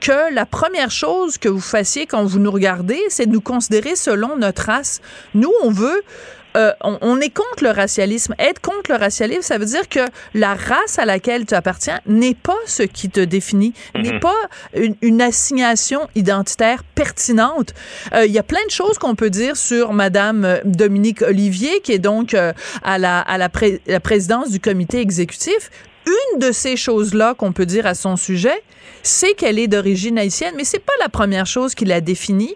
[0.00, 3.96] que la première chose que vous fassiez quand vous nous regardez, c'est de nous considérer
[3.96, 5.00] selon notre race.
[5.34, 6.02] Nous, on veut
[6.56, 8.34] euh, on, on est contre le racialisme.
[8.38, 10.00] Être contre le racialisme, ça veut dire que
[10.32, 14.34] la race à laquelle tu appartiens n'est pas ce qui te définit, n'est pas
[14.74, 17.74] une, une assignation identitaire pertinente.
[18.14, 21.82] Euh, Il y a plein de choses qu'on peut dire sur Madame euh, Dominique Olivier,
[21.82, 25.70] qui est donc euh, à, la, à la, pré- la présidence du comité exécutif.
[26.06, 28.62] Une de ces choses-là qu'on peut dire à son sujet,
[29.06, 32.54] c'est qu'elle est d'origine haïtienne, mais c'est pas la première chose qui la définit.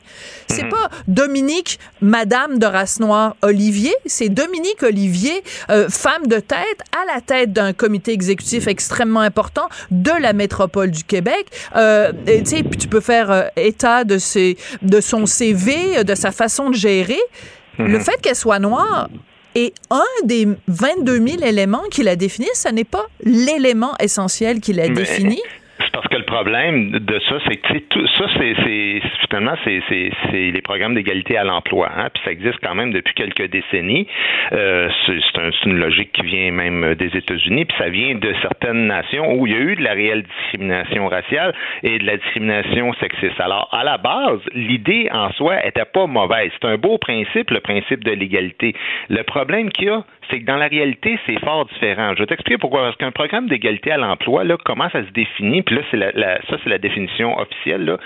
[0.49, 6.81] C'est pas Dominique, Madame de race noire Olivier, c'est Dominique Olivier, euh, femme de tête,
[6.93, 11.47] à la tête d'un comité exécutif extrêmement important de la métropole du Québec.
[11.77, 16.03] Euh, et, tu sais, puis tu peux faire euh, état de ses, de son CV,
[16.03, 17.21] de sa façon de gérer.
[17.79, 19.09] Le fait qu'elle soit noire,
[19.55, 24.73] et un des 22 000 éléments qui la définissent, ce n'est pas l'élément essentiel qui
[24.73, 25.43] la Mais- définit.
[25.93, 29.81] Parce que le problème de ça, c'est que tout ça, c'est finalement c'est
[30.33, 31.91] les programmes d'égalité à l'emploi.
[31.97, 34.07] Hein, puis ça existe quand même depuis quelques décennies.
[34.53, 39.35] Euh, c'est une logique qui vient même des États-Unis, puis ça vient de certaines nations
[39.35, 43.41] où il y a eu de la réelle discrimination raciale et de la discrimination sexiste.
[43.41, 46.51] Alors, à la base, l'idée en soi était pas mauvaise.
[46.61, 48.75] C'est un beau principe, le principe de l'égalité.
[49.09, 52.13] Le problème qu'il y a, c'est que dans la réalité, c'est fort différent.
[52.15, 52.83] Je vais t'expliquer pourquoi.
[52.83, 56.11] Parce qu'un programme d'égalité à l'emploi, là, comment ça se définit, puis là, c'est la,
[56.15, 57.97] la- ça, c'est la définition officielle, là.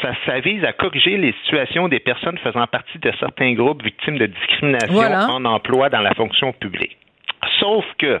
[0.00, 4.16] Ça, ça vise à corriger les situations des personnes faisant partie de certains groupes victimes
[4.16, 5.28] de discrimination Voilà.
[5.28, 6.96] en emploi dans la fonction publique.
[7.58, 8.20] Sauf que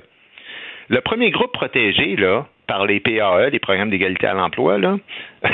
[0.88, 4.98] le premier groupe protégé, là, par les PAE, les programmes d'égalité à l'emploi, là,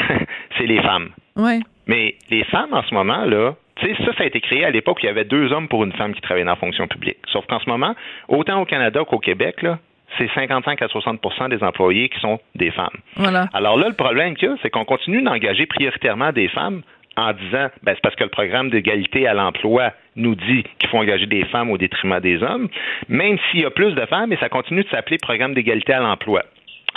[0.59, 1.11] c'est les femmes.
[1.37, 1.61] Ouais.
[1.87, 5.01] Mais les femmes, en ce moment, là, ça, ça a été créé à l'époque où
[5.03, 7.19] il y avait deux hommes pour une femme qui travaillaient dans la fonction publique.
[7.33, 7.95] Sauf qu'en ce moment,
[8.29, 9.79] autant au Canada qu'au Québec, là,
[10.19, 12.97] c'est 55 à 60% des employés qui sont des femmes.
[13.17, 13.47] Voilà.
[13.53, 16.83] Alors là, le problème qu'il y a, c'est qu'on continue d'engager prioritairement des femmes
[17.17, 20.99] en disant, ben, c'est parce que le programme d'égalité à l'emploi nous dit qu'il faut
[20.99, 22.69] engager des femmes au détriment des hommes,
[23.09, 26.01] même s'il y a plus de femmes, et ça continue de s'appeler programme d'égalité à
[26.01, 26.43] l'emploi.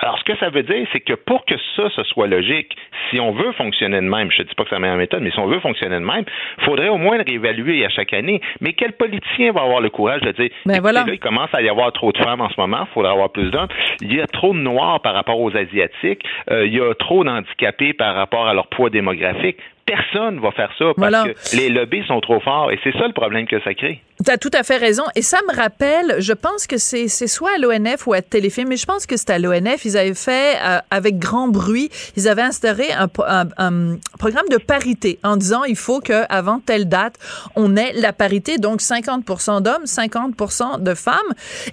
[0.02, 2.76] Alors, ce que ça veut dire, c'est que pour que ça, ce soit logique,
[3.10, 5.22] si on veut fonctionner de même, je ne dis pas que c'est la meilleure méthode,
[5.22, 6.24] mais si on veut fonctionner de même,
[6.60, 8.42] il faudrait au moins le réévaluer à chaque année.
[8.62, 11.04] Mais quel politicien va avoir le courage de dire, Ben écoutez, voilà.
[11.06, 13.32] là, il commence à y avoir trop de femmes en ce moment, il faudrait avoir
[13.32, 13.68] plus d'hommes.
[14.02, 17.24] Il y a trop de noirs par rapport aux Asiatiques, Euh, il y a trop
[17.24, 19.58] d'handicapés par rapport à leur poids démographique.
[19.90, 21.24] Personne va faire ça parce Voilà.
[21.26, 24.02] que les lobbies sont trop forts et c'est ça le problème que ça crée.
[24.24, 25.04] Tu as tout à fait raison.
[25.16, 28.68] Et ça me rappelle, je pense que c'est c'est soit à l'ONF ou à Téléfilm,
[28.68, 29.86] mais je pense que c'était à l'ONF.
[29.86, 34.48] Ils avaient fait, euh, avec grand bruit, ils avaient instauré un, po- un- un programme
[34.52, 37.16] de parité en disant il faut qu'avant telle date,
[37.56, 39.24] on ait la parité, donc 50
[39.64, 41.16] d'hommes, 50 de femmes.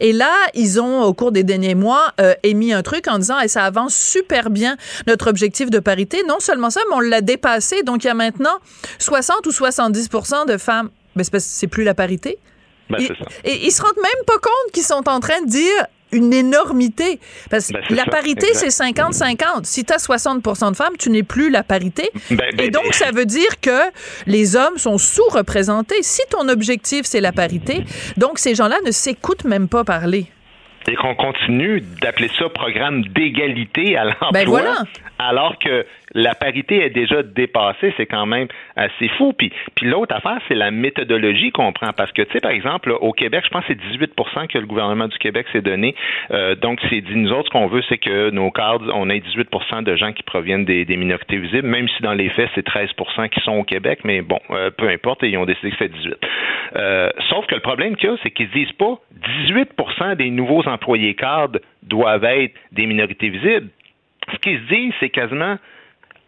[0.00, 3.40] Et là, ils ont, au cours des derniers mois, euh, émis un truc en disant
[3.40, 4.76] et ça avance super bien
[5.08, 6.22] notre objectif de parité.
[6.28, 7.82] Non seulement ça, mais on l'a dépassé.
[7.82, 8.56] Donc, y a maintenant
[8.98, 10.90] 60 ou 70% de femmes.
[11.14, 12.38] Ben, c'est plus la parité.
[12.90, 13.14] Ben, Ils- ça.
[13.44, 15.72] Et ils se rendent même pas compte qu'ils sont en train de dire
[16.12, 17.18] une énormité.
[17.50, 19.64] Parce que Ben, la ça, parité, c'est 50-50.
[19.64, 22.10] Si tu as 60% de femmes, tu n'es plus la parité.
[22.30, 23.80] Ben, ben, Et donc, ça veut dire que
[24.26, 26.02] les hommes sont sous-représentés.
[26.02, 27.84] Si ton objectif, c'est la parité,
[28.16, 30.26] donc ces gens-là ne s'écoutent même pas parler.
[30.88, 34.74] et qu'on continue d'appeler ça programme d'égalité à l'emploi, Ben voilà.
[35.18, 35.84] alors que
[36.16, 39.34] la parité est déjà dépassée, c'est quand même assez fou.
[39.34, 41.92] Puis, puis l'autre affaire, c'est la méthodologie qu'on prend.
[41.92, 44.66] Parce que, tu sais, par exemple, au Québec, je pense que c'est 18% que le
[44.66, 45.94] gouvernement du Québec s'est donné.
[46.30, 49.18] Euh, donc, c'est dit, nous autres, ce qu'on veut, c'est que nos cadres, on ait
[49.18, 52.66] 18% de gens qui proviennent des, des minorités visibles, même si dans les faits, c'est
[52.66, 55.92] 13% qui sont au Québec, mais bon, euh, peu importe, ils ont décidé que c'est
[55.92, 56.14] 18.
[56.76, 58.98] Euh, sauf que le problème qu'il y a, c'est qu'ils disent pas
[59.46, 63.68] 18% des nouveaux employés cadres doivent être des minorités visibles.
[64.32, 65.56] Ce qu'ils se disent, c'est quasiment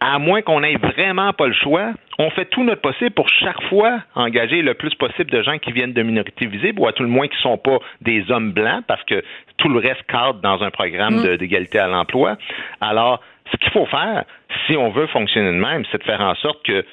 [0.01, 3.61] à moins qu'on ait vraiment pas le choix, on fait tout notre possible pour chaque
[3.63, 7.03] fois engager le plus possible de gens qui viennent de minorités visibles ou à tout
[7.03, 9.23] le moins qui sont pas des hommes blancs parce que
[9.57, 12.37] tout le reste cadre dans un programme de- d'égalité à l'emploi.
[12.81, 13.21] Alors,
[13.51, 14.23] ce qu'il faut faire,
[14.67, 16.85] si on veut fonctionner de même, c'est de faire en sorte que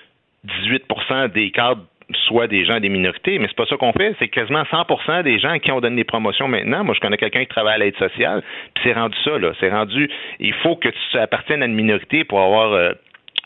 [0.63, 1.83] 18% des cadres
[2.15, 4.15] soient des gens des minorités, mais c'est pas ça qu'on fait.
[4.19, 6.85] C'est quasiment 100% des gens à qui on donne des promotions maintenant.
[6.85, 8.43] Moi, je connais quelqu'un qui travaille à l'aide sociale,
[8.75, 9.53] puis c'est rendu ça, là.
[9.61, 12.93] C'est rendu, il faut que tu appartiennes à une minorité pour avoir euh,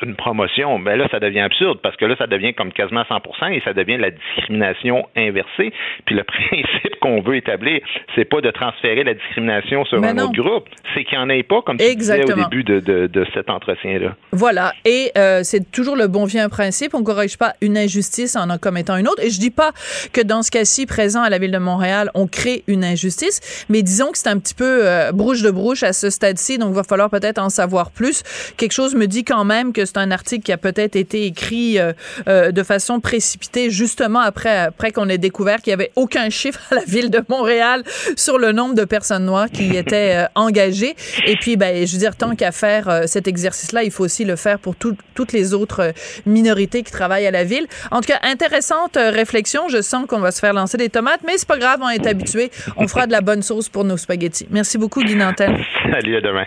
[0.02, 0.78] une promotion.
[0.78, 3.72] Ben là, ça devient absurde parce que là, ça devient comme quasiment 100 et ça
[3.72, 5.72] devient la discrimination inversée.
[6.04, 7.80] Puis le principe qu'on veut établir,
[8.14, 10.24] c'est pas de transférer la discrimination sur Mais un non.
[10.24, 12.46] autre groupe, c'est qu'il n'y en ait pas, comme tu disais Exactement.
[12.46, 14.14] au début de, de, de cet entretien-là.
[14.32, 14.72] Voilà.
[14.84, 16.94] Et euh, c'est toujours le bon vieux principe.
[16.94, 19.22] On corrige pas une injustice en en commettant une autre.
[19.22, 19.72] Et je dis pas
[20.12, 23.82] que dans ce cas-ci présent à la ville de Montréal, on crée une injustice, mais
[23.82, 26.58] disons que c'est un petit peu euh, brouche de brouche à ce stade-ci.
[26.58, 28.22] Donc, il va falloir peut-être en savoir plus.
[28.56, 31.78] Quelque chose me dit quand même que c'est un article qui a peut-être été écrit
[31.78, 31.92] euh,
[32.28, 36.60] euh, de façon précipitée, justement après, après qu'on ait découvert qu'il y avait aucun chiffre
[36.70, 37.82] à la ville de Montréal
[38.16, 40.94] sur le nombre de personnes noires qui étaient euh, engagées.
[41.26, 44.36] Et puis, ben, je veux dire, tant qu'à faire cet exercice-là, il faut aussi le
[44.36, 45.92] faire pour tout- toutes les autres
[46.26, 47.66] minorités qui travaillent à la ville.
[47.90, 49.68] En tout cas, intéressante réflexion.
[49.68, 52.06] Je sens qu'on va se faire lancer des tomates, mais c'est pas grave, on est
[52.06, 52.50] habitué.
[52.76, 54.46] On fera de la bonne sauce pour nos spaghettis.
[54.50, 55.56] Merci beaucoup, Guy Nantel.
[55.90, 56.46] Salut, à demain.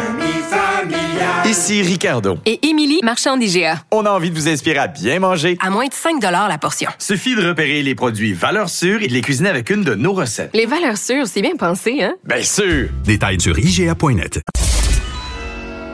[1.79, 2.37] Ricardo.
[2.45, 3.83] Et Émilie, marchand d'IGA.
[3.91, 5.57] On a envie de vous inspirer à bien manger.
[5.61, 6.89] À moins de 5 la portion.
[6.99, 10.11] Suffit de repérer les produits valeurs sûres et de les cuisiner avec une de nos
[10.13, 10.51] recettes.
[10.53, 12.15] Les valeurs sûres, c'est bien pensé, hein?
[12.25, 12.89] Bien sûr!
[13.05, 14.41] Détails sur IGA.net.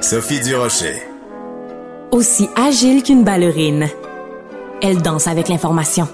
[0.01, 1.03] Sophie Durocher.
[2.11, 3.88] Aussi agile qu'une ballerine.
[4.82, 6.07] Elle danse avec l'information.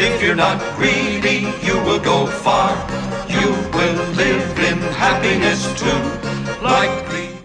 [0.00, 2.70] If you're not greedy, you will go far.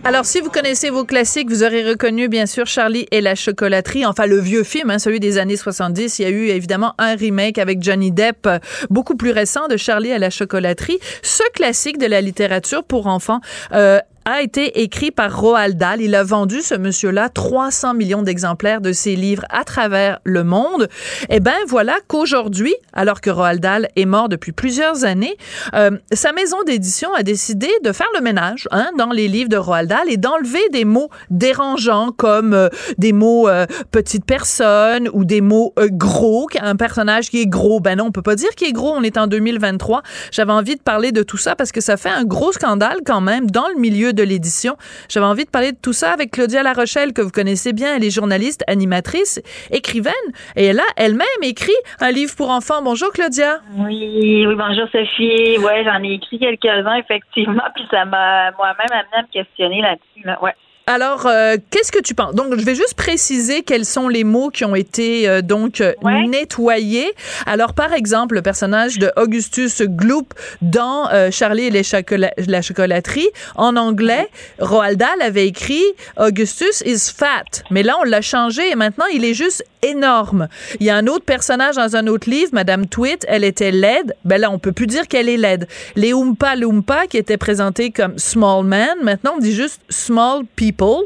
[0.06, 4.06] Alors, si vous connaissez vos classiques, vous aurez reconnu, bien sûr, Charlie et la chocolaterie.
[4.06, 6.20] Enfin, le vieux film, hein, celui des années 70.
[6.20, 8.50] Il y a eu, évidemment, un remake avec Johnny Depp,
[8.90, 11.00] beaucoup plus récent, de Charlie et la chocolaterie.
[11.22, 13.40] Ce classique de la littérature pour enfants
[13.72, 16.02] euh, a été écrit par Roald Dahl.
[16.02, 20.90] Il a vendu, ce monsieur-là, 300 millions d'exemplaires de ses livres à travers le monde.
[21.30, 25.36] Eh ben, voilà qu'aujourd'hui, alors que Roald Dahl est mort depuis plusieurs années,
[25.74, 29.58] euh, sa maison d'édition a décidé de faire le ménage hein, dans les livres de
[29.58, 35.26] Roald Dahl et d'enlever des mots dérangeants comme euh, des mots euh, petite personne ou
[35.26, 36.48] des mots euh, gros.
[36.60, 38.94] Un personnage qui est gros, ben non, on peut pas dire qu'il est gros.
[38.96, 40.04] On est en 2023.
[40.32, 43.22] J'avais envie de parler de tout ça parce que ça fait un gros scandale quand
[43.22, 44.76] même dans le milieu de l'édition.
[45.10, 47.96] J'avais envie de parler de tout ça avec Claudia Larochelle, que vous connaissez bien.
[47.96, 49.42] Elle est journaliste, animatrice,
[49.72, 50.14] écrivaine.
[50.56, 52.82] Et elle a elle-même écrit un livre pour enfants.
[52.84, 53.60] Bonjour, Claudia.
[53.78, 55.58] Oui, oui, bonjour Sophie.
[55.60, 60.26] Ouais, j'en ai écrit quelques-uns, effectivement, puis ça m'a moi-même amené à me questionner là-dessus.
[60.26, 60.42] Là.
[60.42, 60.54] Ouais.
[60.86, 62.36] Alors, euh, qu'est-ce que tu penses?
[62.36, 65.94] Donc, je vais juste préciser quels sont les mots qui ont été euh, donc euh,
[66.28, 67.14] nettoyés.
[67.46, 72.62] Alors, par exemple, le personnage de Augustus Gloop dans euh, Charlie et les chocola- la
[72.62, 74.28] chocolaterie, en anglais,
[74.60, 75.84] Roald Dahl avait écrit
[76.18, 77.64] Augustus is fat.
[77.72, 80.48] Mais là, on l'a changé et maintenant, il est juste énorme.
[80.80, 84.16] Il y a un autre personnage dans un autre livre, Madame Tweet, elle était laide.
[84.26, 85.68] Ben là, on peut plus dire qu'elle est laide.
[85.96, 91.06] Les Oompa Loompa qui étaient présentés comme small man, maintenant on dit juste small people.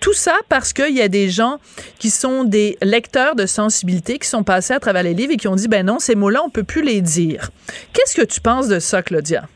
[0.00, 1.58] Tout ça parce qu'il y a des gens
[1.98, 5.48] qui sont des lecteurs de sensibilité qui sont passés à travers les livres et qui
[5.48, 7.50] ont dit ben non, ces mots-là, on peut plus les dire.
[7.92, 9.48] Qu'est-ce que tu penses de ça, Claudia?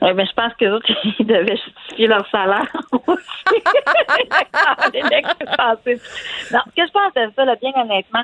[0.00, 0.64] Ouais, ben, je pense que
[1.18, 2.66] ils devaient justifier leur salaire
[3.06, 3.50] aussi.
[6.52, 8.22] Non, ce que je pense de ça, là, bien honnêtement,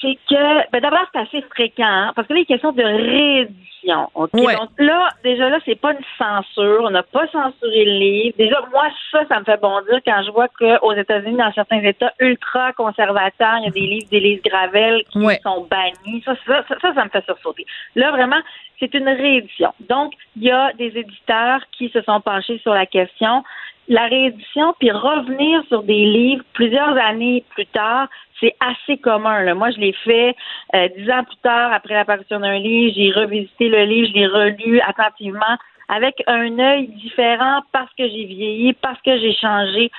[0.00, 2.82] c'est que, ben, d'abord, c'est assez fréquent, hein, parce que là, il est question de
[2.82, 4.10] réédition.
[4.14, 4.30] OK?
[4.34, 4.54] Ouais.
[4.56, 6.82] Donc là, déjà là, c'est pas une censure.
[6.84, 8.36] On n'a pas censuré le livre.
[8.36, 12.12] Déjà, moi, ça, ça me fait bondir quand je vois qu'aux États-Unis, dans certains États
[12.20, 16.22] ultra conservateurs, il y a des livres d'Élise Gravel qui sont bannis.
[16.24, 17.66] Ça ça, ça, ça, ça me fait sursauter.
[17.94, 18.40] Là, vraiment,
[18.78, 19.72] c'est une réédition.
[19.88, 23.42] Donc, il y a des éditeurs qui se sont penchés sur la question.
[23.88, 28.08] La réédition, puis revenir sur des livres plusieurs années plus tard,
[28.38, 29.42] c'est assez commun.
[29.42, 29.54] Là.
[29.54, 30.36] Moi, je l'ai fait
[30.74, 32.94] euh, dix ans plus tard, après l'apparition d'un livre.
[32.94, 35.56] J'ai revisité le livre, je l'ai relu attentivement
[35.88, 39.90] avec un œil différent parce que j'ai vieilli, parce que j'ai changé.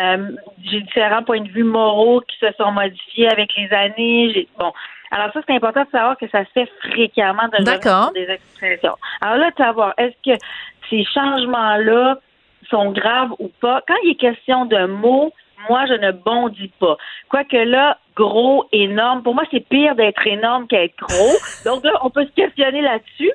[0.00, 0.30] Euh,
[0.64, 4.32] j'ai différents points de vue moraux qui se sont modifiés avec les années.
[4.32, 4.72] J'ai, bon.
[5.10, 8.12] Alors ça, c'est important de savoir que ça se fait fréquemment de D'accord.
[8.14, 8.96] des expressions.
[9.20, 10.38] Alors là, de savoir, est-ce que
[10.88, 12.18] ces changements-là
[12.68, 13.82] sont graves ou pas?
[13.86, 15.32] Quand il est question de mots,
[15.68, 16.96] moi, je ne bondis pas.
[17.28, 21.36] Quoique là, gros, énorme, pour moi, c'est pire d'être énorme qu'être gros.
[21.64, 23.32] Donc là, on peut se questionner là-dessus.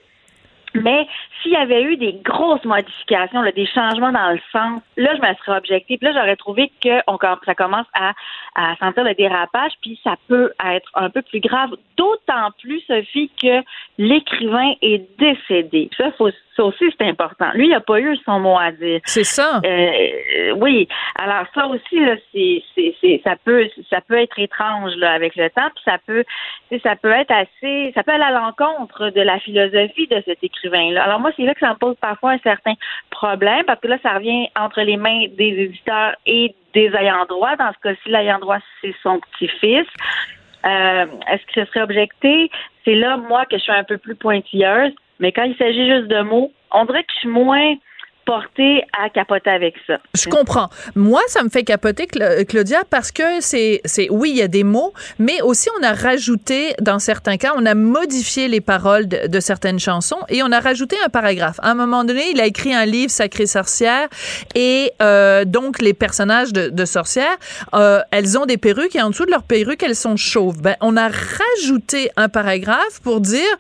[0.82, 1.08] Mais
[1.42, 5.22] s'il y avait eu des grosses modifications, là, des changements dans le sens, là, je
[5.22, 5.98] me serais objectée.
[5.98, 8.14] Puis là, j'aurais trouvé que on, ça commence à,
[8.56, 11.72] à sentir le dérapage, puis ça peut être un peu plus grave.
[11.98, 13.64] D'autant plus, Sophie, que
[13.98, 15.90] l'écrivain est décédé.
[15.98, 17.50] Ça, faut, ça aussi, c'est important.
[17.54, 19.00] Lui, il n'a pas eu son mot à dire.
[19.06, 19.62] C'est ça.
[19.64, 20.88] Euh, oui.
[21.16, 25.36] Alors ça aussi, là, c'est, c'est, c'est, ça peut, ça peut être étrange là avec
[25.36, 26.24] le temps, puis ça peut,
[26.84, 30.44] ça peut être assez, ça peut aller à l'encontre de la philosophie de cet
[30.74, 32.74] Alors moi, c'est là que ça me pose parfois un certain
[33.10, 37.56] problème, parce que là, ça revient entre les mains des éditeurs et des ayants droit.
[37.56, 39.88] Dans ce cas-ci, l'ayant droit, c'est son petit-fils.
[40.66, 42.52] Euh, est-ce que ce serait objecté?
[42.84, 44.94] C'est là, moi, que je suis un peu plus pointilleuse.
[45.20, 47.76] Mais quand il s'agit juste de mots, on dirait que je suis moins
[48.28, 50.00] portée à capoter avec ça.
[50.14, 50.70] Je comprends.
[50.96, 54.50] Moi, ça me fait capoter, Cla- Claudia, parce que c'est, c'est, oui, il y a
[54.50, 59.08] des mots, mais aussi on a rajouté, dans certains cas, on a modifié les paroles
[59.08, 61.58] de, certaines chansons et on a rajouté un paragraphe.
[61.64, 64.10] À un moment donné, il a écrit un livre, Sacré sorcière,
[64.56, 67.38] et euh, donc les personnages de, de sorcières,
[67.76, 70.62] euh, elles ont des perruques et en dessous de leurs perruques, elles sont chauves.
[70.62, 73.54] Ben, on a rajouté un paragraphe pour dire,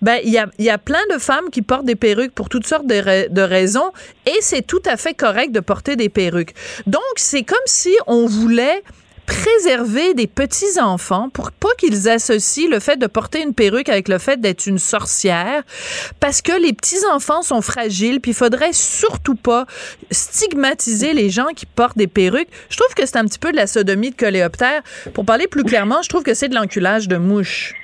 [0.00, 2.66] ben, il y a, y a plein de femmes qui portent des perruques pour toutes
[2.66, 3.92] sortes de raisons
[4.26, 6.54] et c'est tout à fait correct de porter des perruques.
[6.86, 8.82] Donc, c'est comme si on voulait
[9.26, 14.08] préserver des petits enfants pour pas qu'ils associent le fait de porter une perruque avec
[14.08, 15.62] le fait d'être une sorcière
[16.20, 19.66] parce que les petits enfants sont fragiles puis il faudrait surtout pas
[20.10, 22.48] stigmatiser les gens qui portent des perruques.
[22.68, 24.82] Je trouve que c'est un petit peu de la sodomie de coléoptère.
[25.14, 27.74] Pour parler plus clairement, je trouve que c'est de l'enculage de mouche.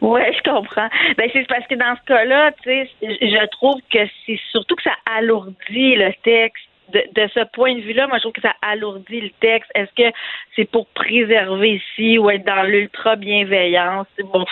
[0.00, 0.88] Ouais, je comprends.
[1.16, 4.82] Ben c'est parce que dans ce cas-là, tu sais, je trouve que c'est surtout que
[4.82, 6.64] ça alourdit le texte.
[6.92, 9.68] De, ce point de vue-là, moi, je trouve que ça alourdit le texte.
[9.74, 10.16] Est-ce que
[10.54, 14.44] c'est pour préserver ici ou être dans l'ultra bienveillance Bon,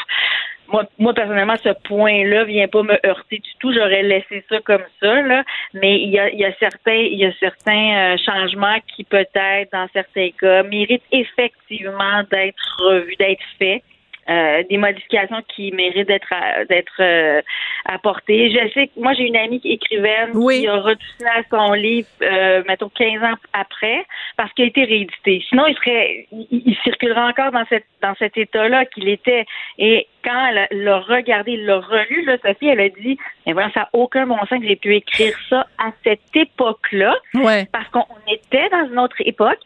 [0.68, 3.72] moi, moi personnellement, ce point-là vient pas me heurter du tout.
[3.72, 5.44] J'aurais laissé ça comme ça, là.
[5.74, 9.04] Mais il y a, il y a certains, il y a certains euh, changements qui
[9.04, 13.82] peut-être, dans certains cas, méritent effectivement d'être revus, d'être faits.
[14.30, 17.42] Euh, des modifications qui méritent d'être à- d'être euh,
[17.84, 18.50] apportées.
[18.50, 22.08] Je sais que moi j'ai une amie qui écrivaine qui a retouché à son livre
[22.22, 24.06] euh, mettons 15 ans après
[24.38, 25.44] parce qu'il a été réédité.
[25.50, 29.44] Sinon il serait il, il circulerait encore dans cette dans cet état-là qu'il était
[29.78, 33.80] et quand elle l'a regardé, l'a relu, là, Sophie, elle a dit Mais voilà, ça
[33.80, 37.14] n'a aucun bon sens que j'ai pu écrire ça à cette époque-là.
[37.34, 37.66] Ouais.
[37.72, 39.58] Parce qu'on on était dans une autre époque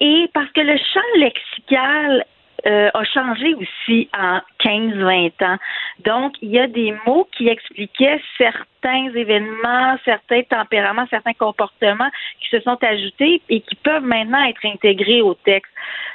[0.00, 2.24] et parce que le champ lexical
[2.66, 5.56] euh, a changé aussi en 15-20 ans.
[6.04, 12.48] Donc, il y a des mots qui expliquaient certains événements, certains tempéraments, certains comportements qui
[12.48, 15.72] se sont ajoutés et qui peuvent maintenant être intégrés au texte.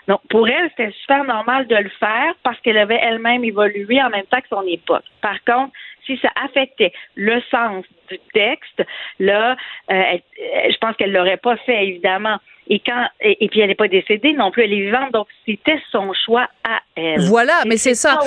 [0.07, 4.09] Donc, pour elle, c'était super normal de le faire parce qu'elle avait elle-même évolué en
[4.09, 5.05] même temps que son époque.
[5.21, 5.71] Par contre,
[6.05, 8.83] si ça affectait le sens du texte,
[9.19, 9.55] là, euh,
[9.89, 12.37] elle- euh, je pense qu'elle l'aurait pas fait, évidemment.
[12.71, 15.25] Et quand et, et puis elle n'est pas décédée non plus, elle est vivante, donc
[15.43, 17.19] c'était son choix à elle.
[17.21, 18.19] Voilà, mais c'est ça.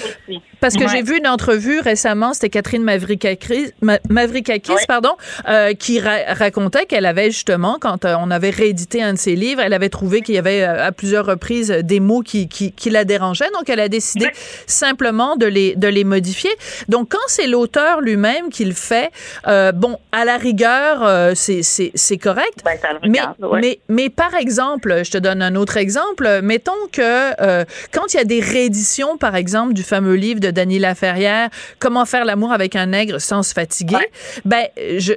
[0.61, 0.89] Parce que Ouais.
[0.89, 5.11] j'ai vu une entrevue récemment, c'était Catherine Mavrikakis, Ma- Mavrikakis pardon,
[5.49, 9.37] euh, qui ra- racontait qu'elle avait justement, quand euh, on avait réédité un de ses
[9.37, 12.91] livres, elle avait trouvé qu'il y avait à plusieurs reprises des mots qui, qui, qui
[12.91, 14.27] la dérangeaient, donc elle a décidé
[14.67, 16.51] simplement de les, de les modifier.
[16.89, 19.11] Donc quand c'est l'auteur lui-même qui le fait,
[19.47, 22.61] euh, bon, à la rigueur, euh, c'est correct.
[22.65, 23.61] Ben, mais, regarde, ouais.
[23.61, 26.41] mais, mais par exemple, je te donne un autre exemple.
[26.43, 27.03] Mettons que
[27.43, 31.49] euh, quand il y a des rééditions, par exemple, du fameux livre de Dany Laferrière,
[31.79, 33.97] Comment faire l'amour avec un nègre sans se fatiguer,
[34.45, 34.67] ben,
[34.99, 35.15] je-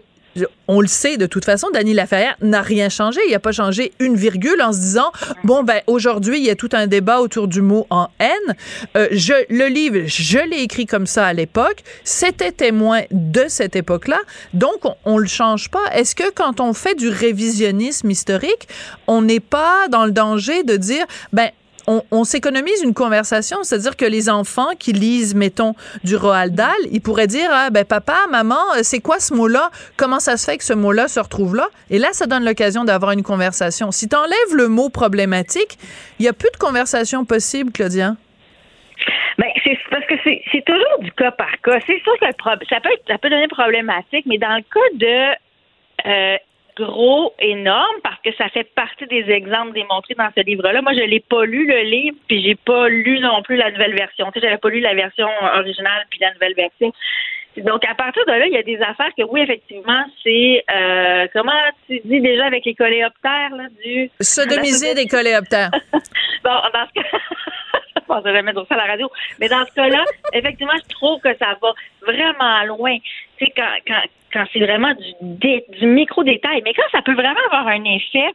[0.67, 3.19] on le sait de toute façon, Dany Laferrière n'a rien changé.
[3.27, 5.11] Il n'a pas changé une virgule en se disant
[5.43, 8.55] bon ben aujourd'hui il y a tout un débat autour du mot en haine.
[8.97, 11.83] Euh, je le livre, je l'ai écrit comme ça à l'époque.
[12.03, 14.19] C'était témoin de cette époque-là,
[14.53, 15.85] donc on, on le change pas.
[15.93, 18.67] Est-ce que quand on fait du révisionnisme historique,
[19.07, 21.49] on n'est pas dans le danger de dire ben
[21.87, 25.73] on, on s'économise une conversation, c'est-à-dire que les enfants qui lisent, mettons,
[26.03, 29.69] du Roald Dahl, ils pourraient dire, ah, ben papa, maman, euh, c'est quoi ce mot-là?
[29.97, 31.67] Comment ça se fait que ce mot-là se retrouve là?
[31.89, 33.91] Et là, ça donne l'occasion d'avoir une conversation.
[33.91, 35.77] Si tu enlèves le mot problématique,
[36.19, 38.15] il n'y a plus de conversation possible, Claudia.
[39.37, 41.79] Ben, c'est parce que c'est toujours du cas par cas.
[41.85, 45.35] C'est sûr que ça peut être, ça peut devenir problématique, mais dans le cas de
[46.05, 46.37] euh,
[46.75, 50.81] gros, énorme, parce que ça fait partie des exemples démontrés dans ce livre-là.
[50.81, 53.95] Moi, je l'ai pas lu, le livre, puis j'ai pas lu non plus la nouvelle
[53.95, 54.31] version.
[54.31, 56.91] Tu sais, j'avais pas lu la version originale puis la nouvelle version.
[57.57, 61.27] Donc, à partir de là, il y a des affaires que, oui, effectivement, c'est, euh,
[61.31, 61.53] comment
[61.87, 64.11] tu dis déjà avec les coléoptères, là, du...
[64.19, 65.71] Sodomiser des coléoptères.
[66.43, 67.17] bon, dans ce cas...
[67.95, 69.09] je pense jamais dire ça à la radio.
[69.39, 70.03] Mais dans ce cas-là,
[70.33, 72.97] effectivement, je trouve que ça va vraiment loin.
[73.37, 74.01] Tu sais, quand, quand,
[74.35, 78.31] quand c'est vraiment du, dé- du micro-détail, mais quand ça peut vraiment avoir un effet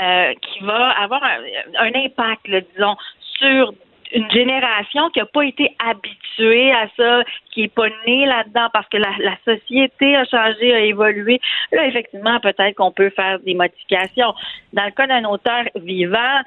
[0.00, 2.96] euh, qui va avoir un, impact, disons,
[3.38, 3.74] sur
[4.14, 8.88] une génération qui n'a pas été habituée à ça, qui n'est pas née là-dedans parce
[8.88, 11.40] que la société a changé, a évolué.
[11.72, 14.32] Là, effectivement, peut-être qu'on peut faire des modifications.
[14.72, 16.40] Dans le cas d'un auteur vivant,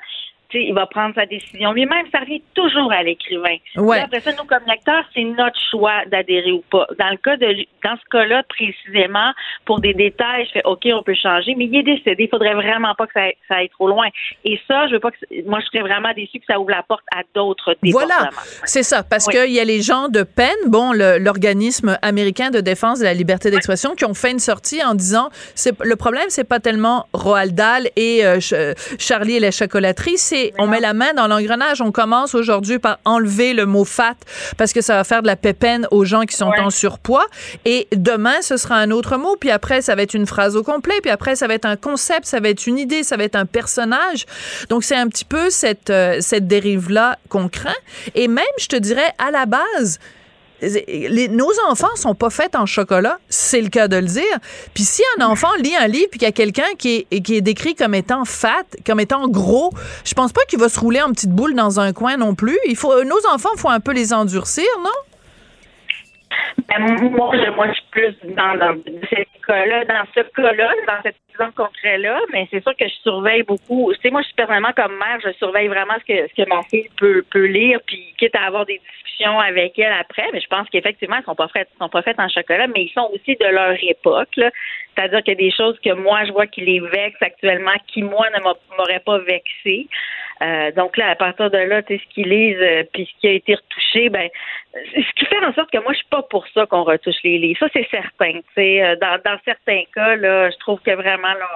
[0.53, 2.05] il va prendre sa décision lui-même.
[2.11, 3.57] Ça revient toujours à l'écrivain.
[3.75, 3.99] Ouais.
[3.99, 6.87] Après ça, nous, comme lecteurs, c'est notre choix d'adhérer ou pas.
[6.99, 9.31] Dans le cas de, dans ce cas-là, précisément,
[9.65, 12.23] pour des détails, je fais OK, on peut changer, mais il est décédé.
[12.25, 14.07] Il faudrait vraiment pas que ça, ça aille trop loin.
[14.45, 16.83] Et ça, je veux pas que, moi, je serais vraiment déçue que ça ouvre la
[16.83, 18.13] porte à d'autres débordements.
[18.15, 18.29] Voilà,
[18.65, 19.33] c'est ça, parce Oui.
[19.33, 23.51] qu'il y a les gens de peine, bon, l'organisme américain de défense de la liberté
[23.51, 27.53] d'expression, qui ont fait une sortie en disant, c'est le problème, c'est pas tellement Roald
[27.55, 31.81] Dahl et euh, Ch- Charlie et la chocolaterie, c'est on met la main dans l'engrenage,
[31.81, 34.15] on commence aujourd'hui par enlever le mot fat
[34.57, 37.27] parce que ça va faire de la pépène aux gens qui sont en surpoids,
[37.65, 40.63] et demain ce sera un autre mot, puis après ça va être une phrase au
[40.63, 43.23] complet, puis après ça va être un concept, ça va être une idée, ça va
[43.23, 44.25] être un personnage.
[44.69, 47.81] Donc c'est un petit peu cette euh, cette dérive là qu'on craint,
[48.15, 49.99] et même je te dirais à la base
[50.62, 54.38] nos enfants sont pas faits en chocolat, c'est le cas de le dire.
[54.74, 57.76] Puis si un enfant lit un livre puis qu'il y a quelqu'un qui est, décrit
[57.76, 59.72] comme étant fat, comme étant gros,
[60.05, 62.58] je pense pas qu'il va se rouler en petite boule dans un coin non plus.
[62.68, 64.89] Nos enfants, faut un peu les endurcir, non?
[66.68, 66.80] Ben,
[67.12, 68.76] moi, je, suis plus dans, dans
[69.10, 73.43] cet cas-là, dans ce cas-là, dans cet exemple concret-là, mais c'est sûr que je surveille
[73.43, 73.91] beaucoup.
[73.93, 76.49] Tu sais, moi, je suis personnellement comme mère, je surveille vraiment ce que, ce que
[76.49, 78.82] ma fille peut, peut lire, puis quitte à avoir des
[79.26, 82.68] avec elle après, mais je pense qu'effectivement, elles sont faites, sont pas faites en chocolat,
[82.68, 84.30] mais ils sont aussi de leur époque.
[84.36, 88.01] C'est-à-dire qu'il y a des choses que moi, je vois qui les vexent actuellement, qui,
[88.03, 89.88] moi, ne m'a- m'auraient pas vexé.
[90.41, 93.31] Euh, donc là, à partir de là, ce qu'ils lisent, euh, puis ce qui a
[93.31, 94.29] été retouché, ben,
[94.73, 97.38] ce qui fait en sorte que moi, je suis pas pour ça qu'on retouche les
[97.38, 97.59] livres.
[97.59, 98.39] Ça, c'est certain.
[98.57, 101.47] Euh, dans, dans certains cas, là, je trouve que vraiment, là,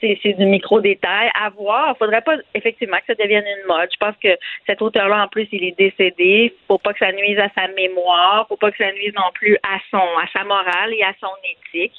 [0.00, 1.30] c'est, c'est du micro-détail.
[1.40, 1.96] À voir.
[1.96, 3.88] Faudrait pas, effectivement, que ça devienne une mode.
[3.92, 6.54] Je pense que cet auteur-là, en plus, il est décédé.
[6.68, 8.46] Faut pas que ça nuise à sa mémoire.
[8.48, 11.32] Faut pas que ça nuise non plus à son, à sa morale et à son
[11.44, 11.94] éthique.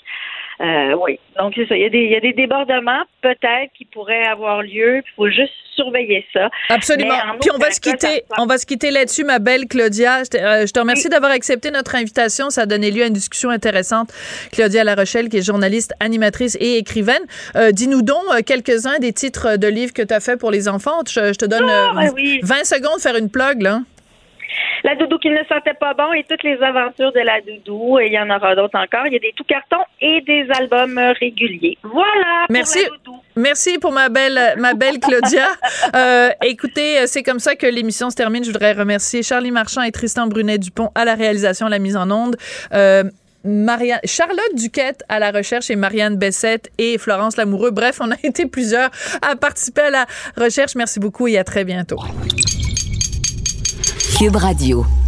[0.62, 1.20] Euh, oui.
[1.39, 1.76] Donc, c'est ça.
[1.76, 4.97] Il y a des, il y a des débordements, peut-être, qui pourraient avoir lieu.
[4.97, 6.49] Il faut juste surveiller ça.
[6.70, 7.16] Absolument.
[7.41, 10.24] Puis on va se quitter, on va se quitter là-dessus, ma belle Claudia.
[10.24, 12.51] Je te, euh, je te remercie d'avoir accepté notre invitation.
[12.51, 14.10] Ça a donné lieu à une discussion intéressante.
[14.51, 17.24] Claudia La Rochelle, qui est journaliste, animatrice et écrivaine.
[17.56, 20.68] Euh, Dis-nous donc euh, quelques-uns des titres de livres que tu as fait pour les
[20.68, 21.01] enfants.
[21.08, 22.39] Je, je te donne Ah, euh, ben oui.
[22.43, 23.80] 20 secondes de faire une plug, là.
[24.84, 27.99] La doudou qui ne sentait pas bon et toutes les aventures de la doudou.
[27.99, 29.08] Et il y en aura d'autres encore.
[29.08, 31.78] Il y a des tout cartons et des albums réguliers.
[31.84, 32.45] Voilà.
[32.47, 32.80] pour Merci.
[32.84, 33.18] la doudou.
[33.36, 35.47] Merci pour ma belle, ma belle Claudia.
[35.95, 38.43] Euh, écoutez, euh, c'est comme ça que l'émission se termine.
[38.43, 42.36] Je voudrais remercier Charlie Marchand et Tristan Brunet-Dupont à la réalisation, la mise en onde.
[42.74, 43.04] Euh,
[43.43, 47.72] Maria- Charlotte Duquette à la recherche et Marianne Bessette et Florence Lamoureux.
[47.72, 48.89] Bref, on a été plusieurs
[49.22, 50.06] à participer à la
[50.38, 50.76] recherche.
[50.76, 51.97] Merci beaucoup et à très bientôt.
[54.16, 55.03] Cube Radio.